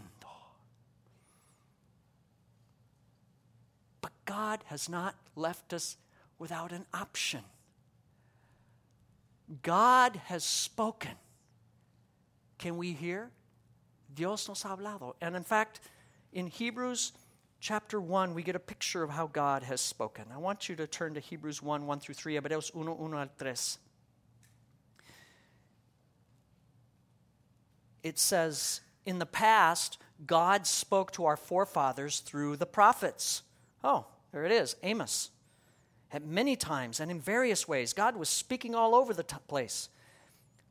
But 4.01 4.11
God 4.25 4.59
has 4.65 4.89
not 4.89 5.15
left 5.37 5.71
us 5.73 5.95
without 6.37 6.73
an 6.73 6.85
option. 6.93 7.43
God 9.61 10.19
has 10.25 10.43
spoken. 10.43 11.15
Can 12.57 12.75
we 12.75 12.91
hear? 12.91 13.31
Dios 14.13 14.49
nos 14.49 14.63
ha 14.63 14.75
hablado. 14.75 15.13
And 15.21 15.33
in 15.33 15.43
fact, 15.43 15.79
in 16.33 16.47
Hebrews 16.47 17.13
chapter 17.59 17.99
1, 17.99 18.33
we 18.33 18.43
get 18.43 18.55
a 18.55 18.59
picture 18.59 19.03
of 19.03 19.09
how 19.09 19.27
God 19.27 19.63
has 19.63 19.81
spoken. 19.81 20.25
I 20.33 20.37
want 20.37 20.69
you 20.69 20.75
to 20.75 20.87
turn 20.87 21.13
to 21.15 21.19
Hebrews 21.19 21.61
1 21.61 21.85
1 21.85 21.99
through 21.99 22.15
3, 22.15 22.35
Hebreos 22.35 22.73
1 22.73 22.85
1 22.85 23.13
al 23.13 23.29
3. 23.37 23.53
It 28.03 28.19
says, 28.19 28.81
In 29.05 29.19
the 29.19 29.25
past, 29.25 29.97
God 30.25 30.67
spoke 30.67 31.11
to 31.13 31.25
our 31.25 31.37
forefathers 31.37 32.19
through 32.19 32.57
the 32.57 32.65
prophets. 32.65 33.41
Oh, 33.83 34.05
there 34.31 34.45
it 34.45 34.51
is, 34.51 34.75
Amos. 34.83 35.31
At 36.11 36.23
many 36.23 36.55
times 36.55 36.99
and 36.99 37.09
in 37.09 37.19
various 37.19 37.67
ways, 37.67 37.93
God 37.93 38.15
was 38.15 38.29
speaking 38.29 38.75
all 38.75 38.95
over 38.95 39.13
the 39.13 39.23
t- 39.23 39.35
place. 39.47 39.89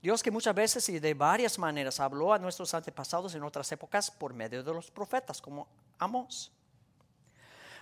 Dios 0.00 0.22
que 0.22 0.30
muchas 0.30 0.54
veces 0.54 0.88
y 0.88 0.98
de 0.98 1.14
varias 1.14 1.58
maneras 1.58 1.98
habló 1.98 2.34
a 2.34 2.38
nuestros 2.38 2.72
antepasados 2.72 3.34
en 3.34 3.42
otras 3.42 3.72
épocas 3.72 4.10
por 4.10 4.32
medio 4.32 4.62
de 4.62 4.72
los 4.72 4.90
profetas, 4.90 5.40
como 5.40 5.66
Amos. 5.98 6.53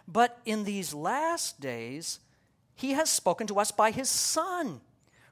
But 0.07 0.39
in 0.45 0.65
these 0.65 0.93
last 0.93 1.61
days, 1.61 2.21
he 2.75 2.93
has 2.93 3.11
spoken 3.11 3.47
to 3.49 3.59
us 3.59 3.71
by 3.71 3.91
his 3.91 4.09
Son, 4.09 4.81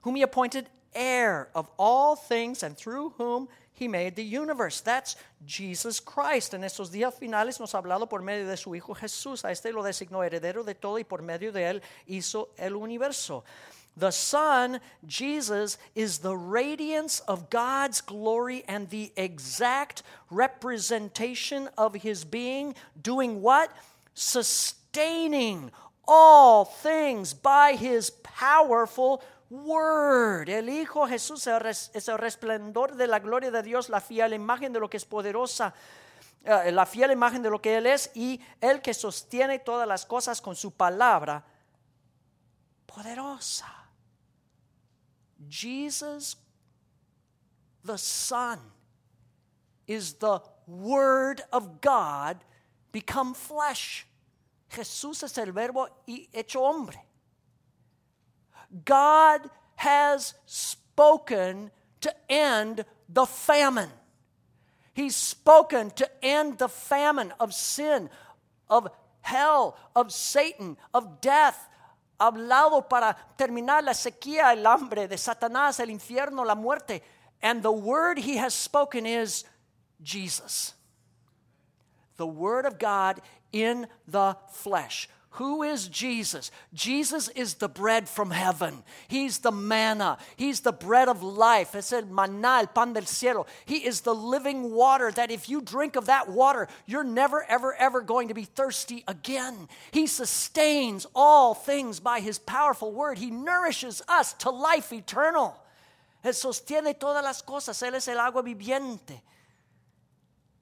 whom 0.02 0.16
he 0.16 0.22
appointed 0.22 0.68
heir 0.94 1.48
of 1.54 1.70
all 1.78 2.16
things 2.16 2.62
and 2.62 2.76
through 2.76 3.10
whom 3.18 3.48
he 3.72 3.88
made 3.88 4.14
the 4.14 4.22
universe. 4.22 4.80
That's 4.80 5.16
Jesus 5.46 6.00
Christ. 6.00 6.52
En 6.52 6.62
estos 6.62 6.90
días 6.90 7.14
finales 7.14 7.58
nos 7.58 7.72
ha 7.72 7.80
hablado 7.80 8.08
por 8.08 8.20
medio 8.20 8.46
de 8.46 8.56
su 8.56 8.74
Hijo 8.74 8.94
Jesús. 8.94 9.42
A 9.44 9.50
este 9.50 9.72
lo 9.72 9.82
designó 9.82 10.22
heredero 10.22 10.64
de 10.64 10.74
todo 10.74 10.98
y 10.98 11.04
por 11.04 11.22
medio 11.22 11.50
de 11.50 11.62
él 11.62 11.82
hizo 12.06 12.50
el 12.58 12.76
universo. 12.76 13.42
The 13.96 14.12
Son, 14.12 14.80
Jesus, 15.06 15.78
is 15.94 16.18
the 16.18 16.36
radiance 16.36 17.20
of 17.20 17.50
God's 17.50 18.00
glory 18.00 18.64
and 18.68 18.88
the 18.88 19.12
exact 19.16 20.02
representation 20.30 21.68
of 21.76 21.94
his 21.94 22.24
being, 22.24 22.74
doing 23.00 23.42
what? 23.42 23.70
Sustaining 24.14 25.70
all 26.06 26.64
things 26.64 27.32
by 27.34 27.76
his 27.76 28.10
powerful 28.10 29.22
Word. 29.50 30.48
El 30.48 30.68
Hijo 30.68 31.08
Jesús 31.08 31.46
es 31.48 32.08
el 32.08 32.18
resplandor 32.18 32.94
de 32.94 33.08
la 33.08 33.18
gloria 33.18 33.50
de 33.50 33.62
Dios, 33.62 33.88
la 33.88 34.00
fiel 34.00 34.32
imagen 34.32 34.72
de 34.72 34.78
lo 34.78 34.88
que 34.88 34.96
es 34.96 35.04
poderosa, 35.04 35.74
uh, 36.44 36.70
la 36.70 36.86
fiel 36.86 37.10
imagen 37.10 37.42
de 37.42 37.50
lo 37.50 37.60
que 37.60 37.76
Él 37.76 37.86
es 37.86 38.12
y 38.14 38.40
el 38.60 38.80
que 38.80 38.94
sostiene 38.94 39.58
todas 39.58 39.88
las 39.88 40.06
cosas 40.06 40.40
con 40.40 40.54
su 40.54 40.70
palabra 40.70 41.44
poderosa. 42.86 43.66
Jesus, 45.48 46.36
the 47.84 47.98
Son, 47.98 48.60
is 49.88 50.14
the 50.14 50.40
Word 50.68 51.42
of 51.50 51.80
God 51.80 52.36
become 52.92 53.34
flesh. 53.34 54.06
Jesús 54.70 55.22
es 55.22 55.36
el 55.38 55.52
verbo 55.52 55.88
hecho 56.32 56.60
hombre. 56.64 56.98
God 58.84 59.50
has 59.76 60.34
spoken 60.46 61.70
to 62.00 62.14
end 62.28 62.84
the 63.08 63.26
famine. 63.26 63.90
He's 64.92 65.16
spoken 65.16 65.90
to 65.92 66.08
end 66.22 66.58
the 66.58 66.68
famine 66.68 67.32
of 67.40 67.52
sin, 67.52 68.10
of 68.68 68.88
hell, 69.22 69.76
of 69.94 70.12
Satan, 70.12 70.76
of 70.92 71.20
death. 71.20 71.68
Hablado 72.20 72.86
para 72.86 73.16
terminar 73.38 73.82
la 73.82 73.92
sequía, 73.92 74.52
el 74.52 74.66
hambre 74.66 75.08
de 75.08 75.16
Satanás, 75.16 75.80
el 75.80 75.88
infierno, 75.88 76.44
la 76.44 76.54
muerte. 76.54 77.00
And 77.40 77.62
the 77.62 77.72
word 77.72 78.18
he 78.18 78.36
has 78.36 78.52
spoken 78.52 79.06
is 79.06 79.44
Jesus. 80.02 80.74
The 82.20 82.26
word 82.26 82.66
of 82.66 82.78
God 82.78 83.22
in 83.50 83.86
the 84.06 84.36
flesh. 84.52 85.08
Who 85.30 85.62
is 85.62 85.88
Jesus? 85.88 86.50
Jesus 86.74 87.28
is 87.28 87.54
the 87.54 87.66
bread 87.66 88.10
from 88.10 88.30
heaven. 88.30 88.82
He's 89.08 89.38
the 89.38 89.50
manna. 89.50 90.18
He's 90.36 90.60
the 90.60 90.70
bread 90.70 91.08
of 91.08 91.22
life. 91.22 91.74
Es 91.74 91.94
el 91.94 92.02
maná, 92.02 92.60
el 92.60 92.66
pan 92.66 92.92
del 92.92 93.06
cielo. 93.06 93.46
He 93.64 93.86
is 93.86 94.02
the 94.02 94.14
living 94.14 94.70
water 94.70 95.10
that 95.12 95.30
if 95.30 95.48
you 95.48 95.62
drink 95.62 95.96
of 95.96 96.04
that 96.06 96.28
water, 96.28 96.68
you're 96.84 97.04
never, 97.04 97.42
ever, 97.44 97.72
ever 97.72 98.02
going 98.02 98.28
to 98.28 98.34
be 98.34 98.44
thirsty 98.44 99.02
again. 99.08 99.66
He 99.92 100.06
sustains 100.06 101.06
all 101.14 101.54
things 101.54 102.00
by 102.00 102.20
his 102.20 102.38
powerful 102.38 102.92
word. 102.92 103.16
He 103.16 103.30
nourishes 103.30 104.02
us 104.08 104.34
to 104.34 104.50
life 104.50 104.92
eternal. 104.92 105.56
Él 106.22 106.34
sostiene 106.34 106.98
todas 107.00 107.24
las 107.24 107.40
cosas. 107.40 107.82
Él 107.82 107.94
es 107.94 108.08
el 108.08 108.18
agua 108.18 108.42
viviente. 108.42 109.22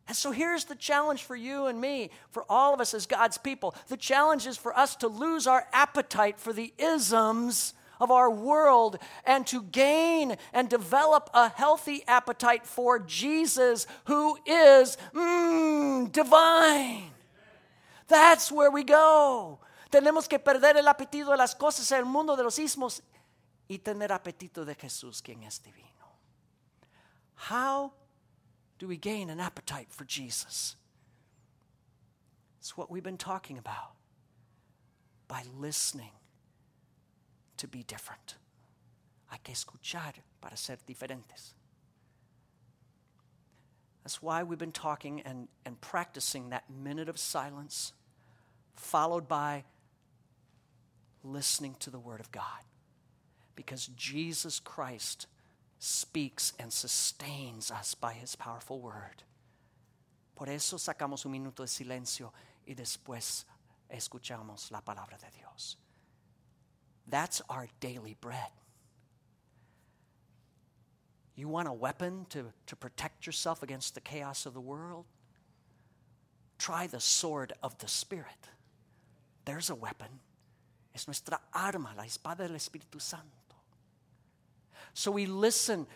And 0.09 0.17
so 0.17 0.31
here's 0.31 0.65
the 0.65 0.75
challenge 0.75 1.23
for 1.23 1.37
you 1.37 1.67
and 1.67 1.79
me, 1.79 2.11
for 2.31 2.45
all 2.49 2.73
of 2.73 2.81
us 2.81 2.95
as 2.95 3.05
God's 3.05 3.37
people. 3.37 3.75
The 3.89 3.97
challenge 3.99 4.47
is 4.47 4.57
for 4.57 4.77
us 4.77 4.97
to 4.97 5.09
lose 5.09 5.47
our 5.47 5.67
appetite 5.71 6.41
for 6.41 6.55
the 6.55 6.73
isms 6.79 7.75
of 8.01 8.11
our 8.11 8.31
world 8.31 8.99
and 9.27 9.47
to 9.49 9.63
gain 9.63 10.37
and 10.55 10.71
develop 10.71 11.29
a 11.35 11.51
healthy 11.51 12.05
appetite 12.09 12.67
for 12.67 12.99
Jesus, 12.99 13.87
who 14.07 14.39
is 14.47 14.97
mm, 15.13 16.11
divine. 16.11 17.11
That's 18.07 18.51
where 18.51 18.71
we 18.71 18.85
go. 18.85 19.59
Tenemos 19.93 20.27
que 20.27 20.39
perder 20.39 20.79
el 20.79 20.87
apetito 20.87 21.31
de 21.31 21.37
las 21.37 21.55
cosas 21.55 21.93
en 21.93 21.99
el 21.99 22.05
mundo 22.07 22.35
de 22.35 22.45
los 22.45 22.59
ismos 22.59 23.03
y 23.69 23.79
tener 23.79 24.11
apetito 24.11 24.65
de 24.65 24.75
Jesús, 24.75 25.21
quien 25.23 25.43
es 25.43 25.59
divino. 25.59 25.87
How 27.35 27.93
do 28.79 28.87
we 28.87 28.97
gain 28.97 29.31
an 29.31 29.41
appetite 29.41 29.89
for 29.91 30.05
Jesus? 30.05 30.77
It's 32.61 32.77
what 32.77 32.91
we've 32.91 33.03
been 33.03 33.17
talking 33.17 33.59
about 33.59 33.95
by 35.27 35.43
listening 35.59 36.13
to 37.57 37.67
be 37.67 37.83
different. 37.83 38.37
Hay 39.31 39.39
que 39.43 39.53
escuchar 39.53 40.15
para 40.41 40.57
ser 40.57 40.77
diferentes. 40.87 41.55
That's 44.03 44.23
why 44.23 44.43
we've 44.43 44.59
been 44.59 44.73
talking 44.73 45.21
and, 45.21 45.49
and 45.67 45.79
practicing 45.81 46.51
that 46.51 46.65
minute 46.71 47.09
of 47.09 47.19
silence, 47.19 47.93
followed 48.75 49.29
by 49.29 49.65
listening 51.23 51.77
to 51.81 51.91
the 51.91 51.99
Word 51.99 52.21
of 52.21 52.33
God. 52.33 52.65
Because 53.55 53.89
Jesus 53.89 54.61
Christ 54.61 55.27
speaks 55.79 56.53
and 56.59 56.73
sustains 56.73 57.71
us 57.71 57.95
by 57.95 58.13
his 58.13 58.35
powerful 58.37 58.81
word. 58.81 59.23
Por 60.35 60.49
eso 60.49 60.77
sacamos 60.77 61.25
un 61.25 61.33
minuto 61.33 61.63
de 61.63 61.69
silencio 61.69 62.33
y 62.67 62.75
después 62.75 63.45
escuchamos 63.91 64.71
la 64.71 64.81
palabra 64.81 65.19
de 65.19 65.27
Dios. 65.37 65.77
That's 67.09 67.41
our 67.49 67.69
daily 67.81 68.17
bread. 68.21 68.51
You 71.35 71.49
want 71.49 71.69
a 71.69 71.73
weapon 71.73 72.27
to, 72.31 72.53
to 72.67 72.77
protect 72.77 73.25
yourself 73.25 73.63
against 73.63 73.95
the 73.95 74.01
chaos 74.01 74.45
of 74.45 74.55
the 74.55 74.61
world? 74.61 75.07
Try 76.59 76.89
the 76.89 77.01
sword 77.01 77.53
of 77.63 77.79
the 77.79 77.87
Spirit. 77.87 78.49
There's 79.45 79.71
a 79.71 79.75
weapon. 79.75 80.21
Es 80.95 81.07
nuestra 81.07 81.39
arma, 81.55 81.95
la 81.97 82.03
espada 82.03 82.39
del 82.39 82.57
Espíritu 82.57 83.01
Santo. 83.01 83.48
So 84.99 85.13
we 85.13 85.27
listen 85.27 85.87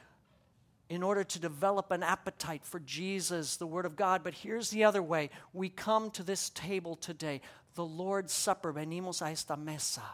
in 0.88 1.02
order 1.02 1.24
to 1.24 1.40
develop 1.40 1.90
an 1.90 2.04
appetite 2.04 2.64
for 2.64 2.78
Jesus, 2.78 3.56
the 3.56 3.66
Word 3.66 3.84
of 3.84 3.96
God. 3.96 4.22
But 4.22 4.32
here's 4.32 4.70
the 4.70 4.84
other 4.84 5.02
way 5.02 5.30
we 5.52 5.70
come 5.70 6.12
to 6.12 6.22
this 6.22 6.50
table 6.50 6.94
today, 6.94 7.40
the 7.74 7.84
Lord's 7.84 8.32
Supper. 8.32 8.72
Venimos 8.72 9.20
a 9.20 9.30
esta 9.30 9.56
mesa. 9.56 10.04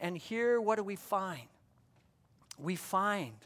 And 0.00 0.18
here, 0.18 0.60
what 0.60 0.74
do 0.74 0.82
we 0.82 0.96
find? 0.96 1.46
We 2.58 2.74
find 2.74 3.36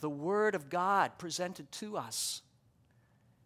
the 0.00 0.10
Word 0.10 0.56
of 0.56 0.68
God 0.68 1.12
presented 1.16 1.70
to 1.70 1.96
us 1.96 2.42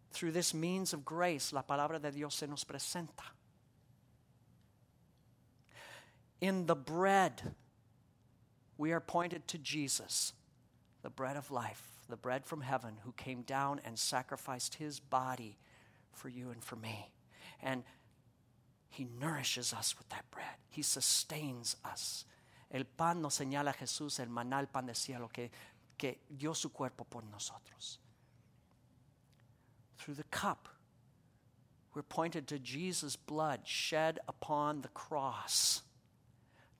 through 0.09 0.31
this 0.31 0.55
means 0.55 0.91
of 0.91 1.05
grace. 1.05 1.53
La 1.53 1.61
palabra 1.61 2.01
de 2.01 2.09
Dios 2.09 2.33
se 2.33 2.47
nos 2.47 2.63
presenta. 2.63 3.29
In 6.41 6.65
the 6.65 6.75
bread, 6.75 7.53
we 8.81 8.93
are 8.93 8.99
pointed 8.99 9.47
to 9.47 9.59
Jesus, 9.59 10.33
the 11.03 11.09
bread 11.11 11.37
of 11.37 11.51
life, 11.51 11.83
the 12.09 12.15
bread 12.15 12.43
from 12.43 12.61
heaven, 12.61 12.95
who 13.03 13.11
came 13.11 13.43
down 13.43 13.79
and 13.85 13.99
sacrificed 13.99 14.73
his 14.73 14.99
body 14.99 15.55
for 16.11 16.29
you 16.29 16.49
and 16.49 16.63
for 16.63 16.77
me. 16.77 17.11
And 17.61 17.83
he 18.89 19.05
nourishes 19.19 19.71
us 19.71 19.95
with 19.99 20.09
that 20.09 20.25
bread, 20.31 20.57
he 20.67 20.81
sustains 20.81 21.75
us. 21.85 22.25
El 22.71 22.85
pan 22.97 23.21
nos 23.21 23.37
señala 23.37 23.69
a 23.69 23.73
Jesús, 23.73 24.19
el 24.19 24.25
maná, 24.25 24.61
el 24.61 24.65
pan 24.65 24.87
del 24.87 24.95
cielo, 24.95 25.29
que, 25.31 25.51
que 25.95 26.17
dio 26.35 26.53
su 26.53 26.69
cuerpo 26.69 27.05
por 27.07 27.21
nosotros. 27.31 27.99
Through 29.99 30.15
the 30.15 30.23
cup, 30.31 30.67
we're 31.93 32.01
pointed 32.01 32.47
to 32.47 32.57
Jesus' 32.57 33.15
blood 33.15 33.59
shed 33.63 34.17
upon 34.27 34.81
the 34.81 34.87
cross 34.87 35.83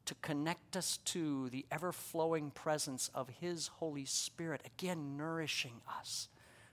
to 0.05 0.15
connect 0.15 0.75
us 0.75 0.97
to 1.05 1.49
the 1.49 1.65
ever 1.71 1.91
flowing 1.91 2.51
presence 2.51 3.09
of 3.13 3.29
His 3.39 3.67
Holy 3.67 4.05
Spirit, 4.05 4.61
again, 4.65 5.17
nourishing 5.17 5.81
us, 5.99 6.27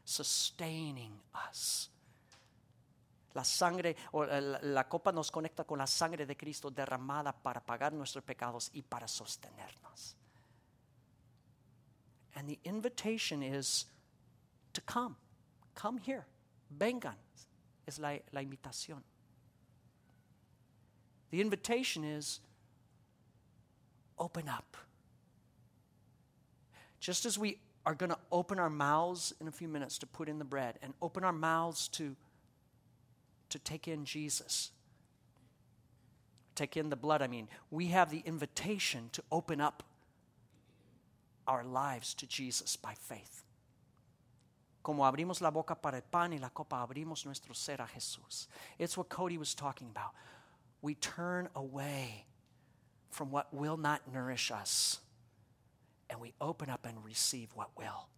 sustaining 0.05 1.13
us. 1.35 1.91
La 3.35 3.43
sangre 3.43 3.95
o 4.13 4.23
eh, 4.23 4.41
la, 4.41 4.59
la, 4.63 4.83
copa 4.85 5.13
nos 5.13 5.31
conecta 5.31 5.65
con 5.65 5.79
la 5.79 5.87
sangre 5.87 6.27
de 6.27 6.35
Cristo 6.35 6.71
derramada 6.71 7.33
para 7.33 7.61
pagar 7.61 7.93
nuestros 7.93 8.25
pecados 8.25 8.71
y 8.73 8.83
para 8.83 9.07
sostenernos. 9.07 10.15
And 12.35 12.49
the 12.49 12.59
invitation 12.65 13.43
is 13.43 13.87
to 14.73 14.81
come. 14.81 15.17
Come 15.75 15.99
here. 15.99 16.27
Vengan. 16.77 17.17
Es 17.87 17.99
la, 17.99 18.19
la 18.33 18.41
invitación. 18.43 19.03
The 21.31 21.41
invitation 21.41 22.05
is 22.05 22.41
open 24.19 24.49
up. 24.49 24.77
Just 27.01 27.27
as 27.27 27.39
we 27.39 27.59
are 27.87 27.95
going 27.95 28.11
to 28.11 28.19
open 28.31 28.59
our 28.59 28.71
mouths 28.71 29.33
in 29.41 29.49
a 29.49 29.53
few 29.53 29.69
minutes 29.69 29.99
to 29.99 30.07
put 30.07 30.29
in 30.29 30.39
the 30.39 30.45
bread 30.45 30.79
and 30.83 30.93
open 31.01 31.25
our 31.25 31.33
mouths 31.33 31.89
to, 31.89 32.15
to 33.49 33.59
take 33.59 33.89
in 33.89 34.05
Jesus, 34.05 34.73
take 36.55 36.77
in 36.77 36.91
the 36.91 36.97
blood, 36.97 37.23
I 37.23 37.29
mean, 37.29 37.49
we 37.71 37.87
have 37.87 38.11
the 38.11 38.23
invitation 38.27 39.09
to 39.13 39.23
open 39.31 39.61
up 39.61 39.85
our 41.47 41.65
lives 41.65 42.15
to 42.15 42.27
Jesus 42.27 42.77
by 42.77 42.95
faith. 42.95 43.45
Como 44.83 45.03
abrimos 45.05 45.41
la 45.41 45.51
boca 45.51 45.75
para 45.75 45.97
el 45.97 46.03
pan 46.11 46.33
y 46.33 46.39
la 46.39 46.51
copa, 46.51 46.87
abrimos 46.87 47.25
nuestro 47.25 47.55
ser 47.55 47.77
a 47.81 47.87
Jesús. 47.87 48.47
It's 48.79 48.97
what 48.97 49.09
Cody 49.09 49.39
was 49.39 49.55
talking 49.55 49.89
about. 49.91 50.13
We 50.83 50.95
turn 50.95 51.49
away 51.55 52.27
from 53.11 53.31
what 53.31 53.53
will 53.53 53.77
not 53.77 54.13
nourish 54.13 54.51
us, 54.51 55.01
and 56.11 56.21
we 56.21 56.35
open 56.41 56.71
up 56.71 56.87
and 56.87 57.05
receive 57.05 57.51
what 57.55 57.71
will. 57.77 58.09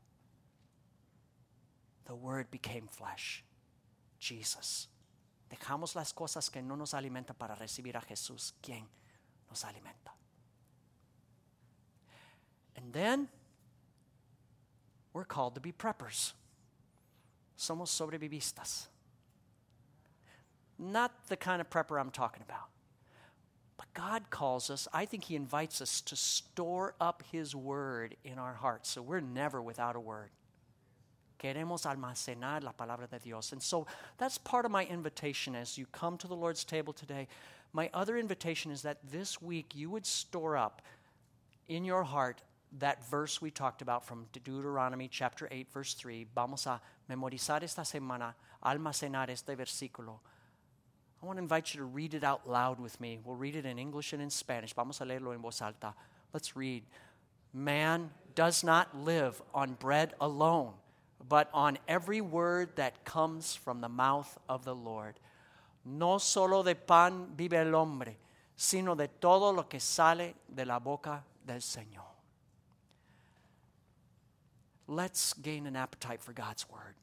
The 2.07 2.14
Word 2.14 2.50
became 2.50 2.88
flesh, 2.88 3.44
Jesus. 4.18 4.88
Dejamos 5.50 5.94
las 5.94 6.12
cosas 6.12 6.50
que 6.50 6.62
no 6.62 6.76
nos 6.76 6.92
alimentan 6.92 7.37
para 7.38 7.57
recibir 7.57 7.96
a 7.96 8.00
Jesús, 8.00 8.53
quien 8.62 8.85
nos 9.48 9.64
alimenta. 9.64 10.12
And 12.76 12.92
then 12.92 13.29
we're 15.12 15.24
called 15.24 15.55
to 15.55 15.61
be 15.61 15.72
preppers. 15.72 16.33
Somos 17.59 17.88
sobrevivistas. 17.88 18.87
Not 20.79 21.12
the 21.29 21.37
kind 21.37 21.61
of 21.61 21.68
prepper 21.68 22.00
I'm 22.00 22.11
talking 22.11 22.42
about. 22.42 22.70
But 23.81 23.95
God 23.95 24.29
calls 24.29 24.69
us, 24.69 24.87
I 24.93 25.07
think 25.07 25.25
He 25.25 25.37
invites 25.37 25.81
us 25.81 26.03
to 26.03 26.14
store 26.14 26.95
up 27.01 27.23
His 27.33 27.57
word 27.57 28.14
in 28.25 28.38
our 28.38 28.53
hearts. 28.53 28.90
So 28.90 29.01
we're 29.01 29.21
never 29.21 29.62
without 29.62 29.97
a 29.97 30.01
word. 30.01 30.29
Queremos 31.43 31.87
almacenar 31.87 32.62
la 32.62 32.73
palabra 32.73 33.09
de 33.09 33.19
Dios. 33.19 33.53
And 33.53 33.62
so 33.62 33.87
that's 34.19 34.37
part 34.37 34.66
of 34.66 34.71
my 34.71 34.85
invitation 34.85 35.57
as 35.57 35.79
you 35.79 35.87
come 35.93 36.19
to 36.19 36.29
the 36.29 36.37
Lord's 36.37 36.62
table 36.62 36.93
today. 36.93 37.27
My 37.73 37.88
other 37.95 38.19
invitation 38.19 38.71
is 38.71 38.83
that 38.83 38.99
this 39.11 39.40
week 39.40 39.75
you 39.75 39.88
would 39.88 40.05
store 40.05 40.59
up 40.59 40.83
in 41.66 41.83
your 41.83 42.05
heart 42.05 42.43
that 42.81 43.03
verse 43.09 43.40
we 43.40 43.51
talked 43.51 43.81
about 43.81 44.05
from 44.05 44.27
Deuteronomy 44.45 45.09
chapter 45.11 45.49
8, 45.51 45.73
verse 45.73 45.95
3. 45.95 46.27
Vamos 46.35 46.66
a 46.66 46.83
memorizar 47.09 47.62
esta 47.62 47.81
semana, 47.81 48.35
almacenar 48.62 49.31
este 49.31 49.57
versículo 49.57 50.19
I 51.22 51.26
want 51.26 51.37
to 51.37 51.42
invite 51.42 51.74
you 51.74 51.80
to 51.80 51.85
read 51.85 52.14
it 52.14 52.24
out 52.24 52.48
loud 52.48 52.80
with 52.80 52.98
me. 53.00 53.18
We'll 53.22 53.37
read 53.37 53.54
it 53.54 53.66
in 53.66 53.78
English 53.78 54.12
and 54.12 54.22
in 54.22 54.30
Spanish. 54.30 54.72
Vamos 54.72 55.00
a 55.00 55.04
leerlo 55.04 55.35
en 55.35 55.42
voz 55.42 55.61
alta. 55.61 55.94
Let's 56.33 56.56
read. 56.56 56.83
Man 57.52 58.11
does 58.35 58.64
not 58.64 58.96
live 58.96 59.42
on 59.52 59.74
bread 59.74 60.14
alone, 60.20 60.72
but 61.28 61.50
on 61.52 61.78
every 61.87 62.20
word 62.20 62.70
that 62.76 63.04
comes 63.04 63.54
from 63.54 63.80
the 63.80 63.88
mouth 63.88 64.38
of 64.48 64.64
the 64.64 64.74
Lord. 64.74 65.20
No 65.85 66.18
solo 66.18 66.62
de 66.62 66.74
pan 66.74 67.26
vive 67.37 67.54
el 67.54 67.74
hombre, 67.74 68.16
sino 68.56 68.94
de 68.94 69.09
todo 69.09 69.52
lo 69.52 69.64
que 69.64 69.80
sale 69.80 70.35
de 70.48 70.64
la 70.64 70.78
boca 70.78 71.22
del 71.46 71.61
Señor. 71.61 72.06
Let's 74.87 75.35
gain 75.35 75.66
an 75.66 75.76
appetite 75.76 76.22
for 76.22 76.33
God's 76.33 76.66
word. 76.70 76.94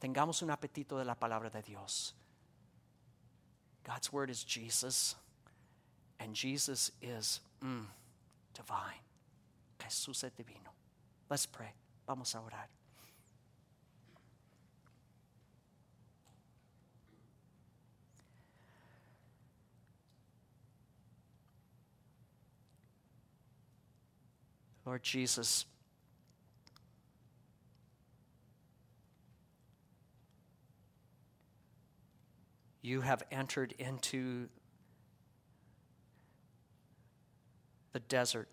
Tengamos 0.00 0.42
un 0.42 0.50
apetito 0.50 0.98
de 0.98 1.04
la 1.04 1.14
palabra 1.14 1.50
de 1.50 1.62
Dios. 1.62 2.14
God's 3.84 4.12
word 4.12 4.30
is 4.30 4.44
Jesus, 4.44 5.16
and 6.20 6.34
Jesus 6.34 6.92
is 7.02 7.40
mm, 7.64 7.84
divine. 8.54 9.00
Jesús 9.78 10.24
es 10.24 10.30
divino. 10.32 10.70
Let's 11.28 11.46
pray. 11.46 11.72
Vamos 12.06 12.34
a 12.34 12.38
orar. 12.38 12.68
Lord 24.84 25.02
Jesus, 25.02 25.64
you 32.82 33.00
have 33.00 33.22
entered 33.30 33.72
into 33.78 34.48
the 37.92 38.00
desert 38.00 38.48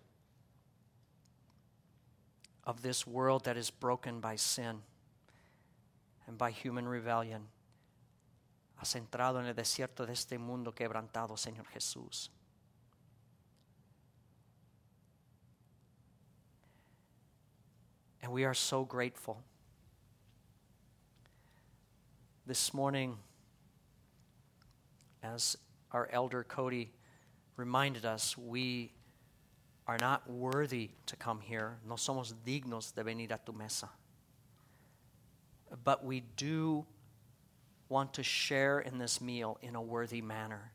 of 2.64 2.84
this 2.84 3.08
world 3.08 3.46
that 3.46 3.58
is 3.58 3.72
broken 3.72 4.20
by 4.20 4.36
sin 4.36 4.82
and 6.28 6.38
by 6.38 6.52
human 6.52 6.88
rebellion. 6.88 7.48
Has 8.76 8.96
entrado 8.96 9.40
en 9.40 9.48
el 9.48 9.56
desierto 9.56 10.06
de 10.06 10.14
este 10.14 10.38
mundo 10.38 10.72
quebrantado, 10.72 11.32
Señor 11.32 11.66
Jesús. 11.76 12.30
And 18.22 18.32
we 18.32 18.46
are 18.46 18.54
so 18.54 18.86
grateful. 18.86 19.42
This 22.46 22.74
morning, 22.74 23.18
as 25.24 25.58
our 25.92 26.10
elder 26.12 26.44
Cody 26.44 26.92
reminded 27.56 28.06
us, 28.06 28.38
we 28.38 28.92
are 29.88 29.98
not 30.00 30.30
worthy 30.30 30.92
to 31.08 31.16
come 31.16 31.42
here. 31.42 31.78
No 31.88 31.96
somos 31.96 32.34
dignos 32.46 32.94
de 32.94 33.04
venir 33.04 33.28
a 33.32 33.40
tu 33.44 33.52
mesa. 33.52 33.90
But 35.84 36.06
we 36.06 36.22
do 36.38 36.86
want 37.90 38.14
to 38.14 38.24
share 38.24 38.80
in 38.80 39.00
this 39.00 39.20
meal 39.20 39.58
in 39.62 39.76
a 39.76 39.82
worthy 39.82 40.22
manner. 40.22 40.72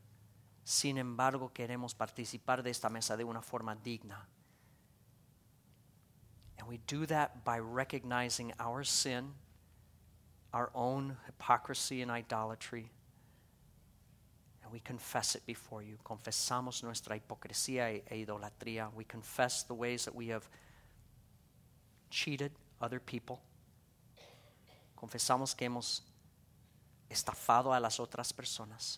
Sin 0.65 0.97
embargo, 0.97 1.51
queremos 1.53 1.93
participar 1.97 2.61
de 2.61 2.69
esta 2.69 2.89
mesa 2.89 3.15
de 3.15 3.23
una 3.23 3.41
forma 3.41 3.75
digna. 3.83 4.17
And 6.57 6.67
we 6.67 6.79
do 6.87 7.05
that 7.05 7.43
by 7.45 7.59
recognizing 7.59 8.53
our 8.59 8.83
sin, 8.83 9.33
our 10.53 10.71
own 10.73 11.17
hypocrisy 11.25 12.01
and 12.01 12.09
idolatry. 12.09 12.91
And 14.65 14.73
we 14.73 14.79
confess 14.79 15.35
it 15.35 15.45
before 15.45 15.83
you. 15.83 15.97
Confesamos 16.03 16.81
nuestra 16.83 17.15
hipocresía 17.15 17.91
e, 17.91 18.03
e 18.09 18.25
idolatría. 18.25 18.91
We 18.95 19.03
confess 19.03 19.61
the 19.61 19.75
ways 19.75 20.05
that 20.05 20.15
we 20.15 20.29
have 20.29 20.49
cheated 22.09 22.51
other 22.81 22.99
people. 22.99 23.41
Confesamos 24.97 25.55
que 25.55 25.67
hemos 25.67 26.01
estafado 27.11 27.77
a 27.77 27.79
las 27.79 27.99
otras 27.99 28.33
personas. 28.33 28.97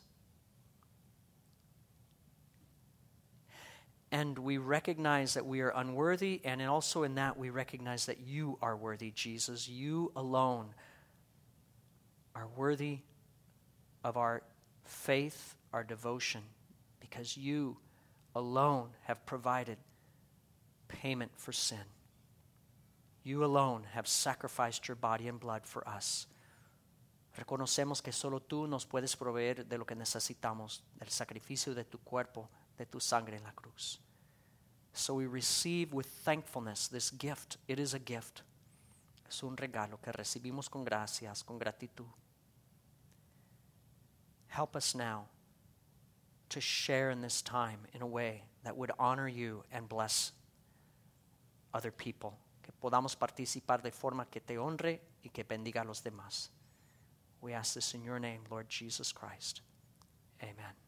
And 4.10 4.40
we 4.40 4.58
recognize 4.58 5.34
that 5.34 5.46
we 5.46 5.60
are 5.60 5.74
unworthy, 5.76 6.40
and 6.46 6.62
also 6.62 7.04
in 7.04 7.16
that 7.16 7.38
we 7.38 7.50
recognize 7.50 8.06
that 8.06 8.22
you 8.22 8.58
are 8.62 8.78
worthy, 8.78 9.12
Jesus. 9.12 9.68
You 9.68 10.14
alone 10.16 10.74
are 12.34 12.48
worthy 12.56 13.00
of 14.06 14.16
our 14.16 14.44
faith, 14.86 15.57
our 15.78 15.84
devotion, 15.84 16.42
because 17.00 17.38
you 17.38 17.78
alone 18.36 18.90
have 19.06 19.24
provided 19.28 19.78
payment 20.88 21.32
for 21.36 21.52
sin. 21.54 21.86
You 23.24 23.46
alone 23.46 23.84
have 23.94 24.08
sacrificed 24.08 24.88
your 24.88 24.96
body 24.96 25.28
and 25.28 25.40
blood 25.40 25.66
for 25.66 25.88
us. 25.88 26.26
Reconocemos 27.38 28.02
que 28.02 28.12
solo 28.12 28.40
tú 28.40 28.68
nos 28.68 28.86
puedes 28.86 29.16
proveer 29.16 29.68
de 29.70 29.78
lo 29.78 29.86
que 29.86 29.96
necesitamos, 29.96 30.82
del 30.98 31.10
sacrificio 31.10 31.76
de 31.76 31.84
tu 31.84 32.00
cuerpo, 32.00 32.50
de 32.76 32.86
tu 32.86 33.00
sangre 33.00 33.38
en 33.38 33.44
la 33.44 33.52
cruz. 33.52 34.00
So 34.94 35.14
we 35.14 35.28
receive 35.28 35.94
with 35.94 36.08
thankfulness 36.08 36.88
this 36.88 37.12
gift. 37.12 37.58
It 37.68 37.80
is 37.80 37.94
a 37.94 38.00
gift. 38.00 38.42
Es 39.30 39.44
un 39.44 39.56
regalo 39.56 40.00
que 40.02 40.12
recibimos 40.12 40.70
con 40.70 40.84
gracias, 40.84 41.44
con 41.44 41.60
gratitud. 41.60 42.08
Help 44.48 44.76
us 44.76 44.96
now 44.96 45.28
to 46.50 46.62
share 46.62 47.10
in 47.12 47.22
this 47.22 47.42
time 47.42 47.80
in 47.94 48.02
a 48.02 48.08
way 48.08 48.44
that 48.64 48.76
would 48.76 48.92
honor 49.00 49.28
you 49.28 49.64
and 49.72 49.88
bless 49.88 50.32
other 51.74 51.92
people. 51.92 52.38
Que 52.64 52.74
podamos 52.82 53.16
participar 53.18 53.82
de 53.82 53.92
forma 53.92 54.26
que 54.30 54.42
te 54.42 54.58
honre 54.58 55.00
y 55.24 55.30
que 55.34 55.44
bendiga 55.44 55.82
a 55.82 55.86
los 55.86 56.02
demás. 56.02 56.50
We 57.42 57.54
ask 57.54 57.74
this 57.74 57.94
in 57.94 58.04
your 58.04 58.20
name, 58.20 58.42
Lord 58.50 58.68
Jesus 58.70 59.12
Christ. 59.12 59.62
Amen. 60.42 60.87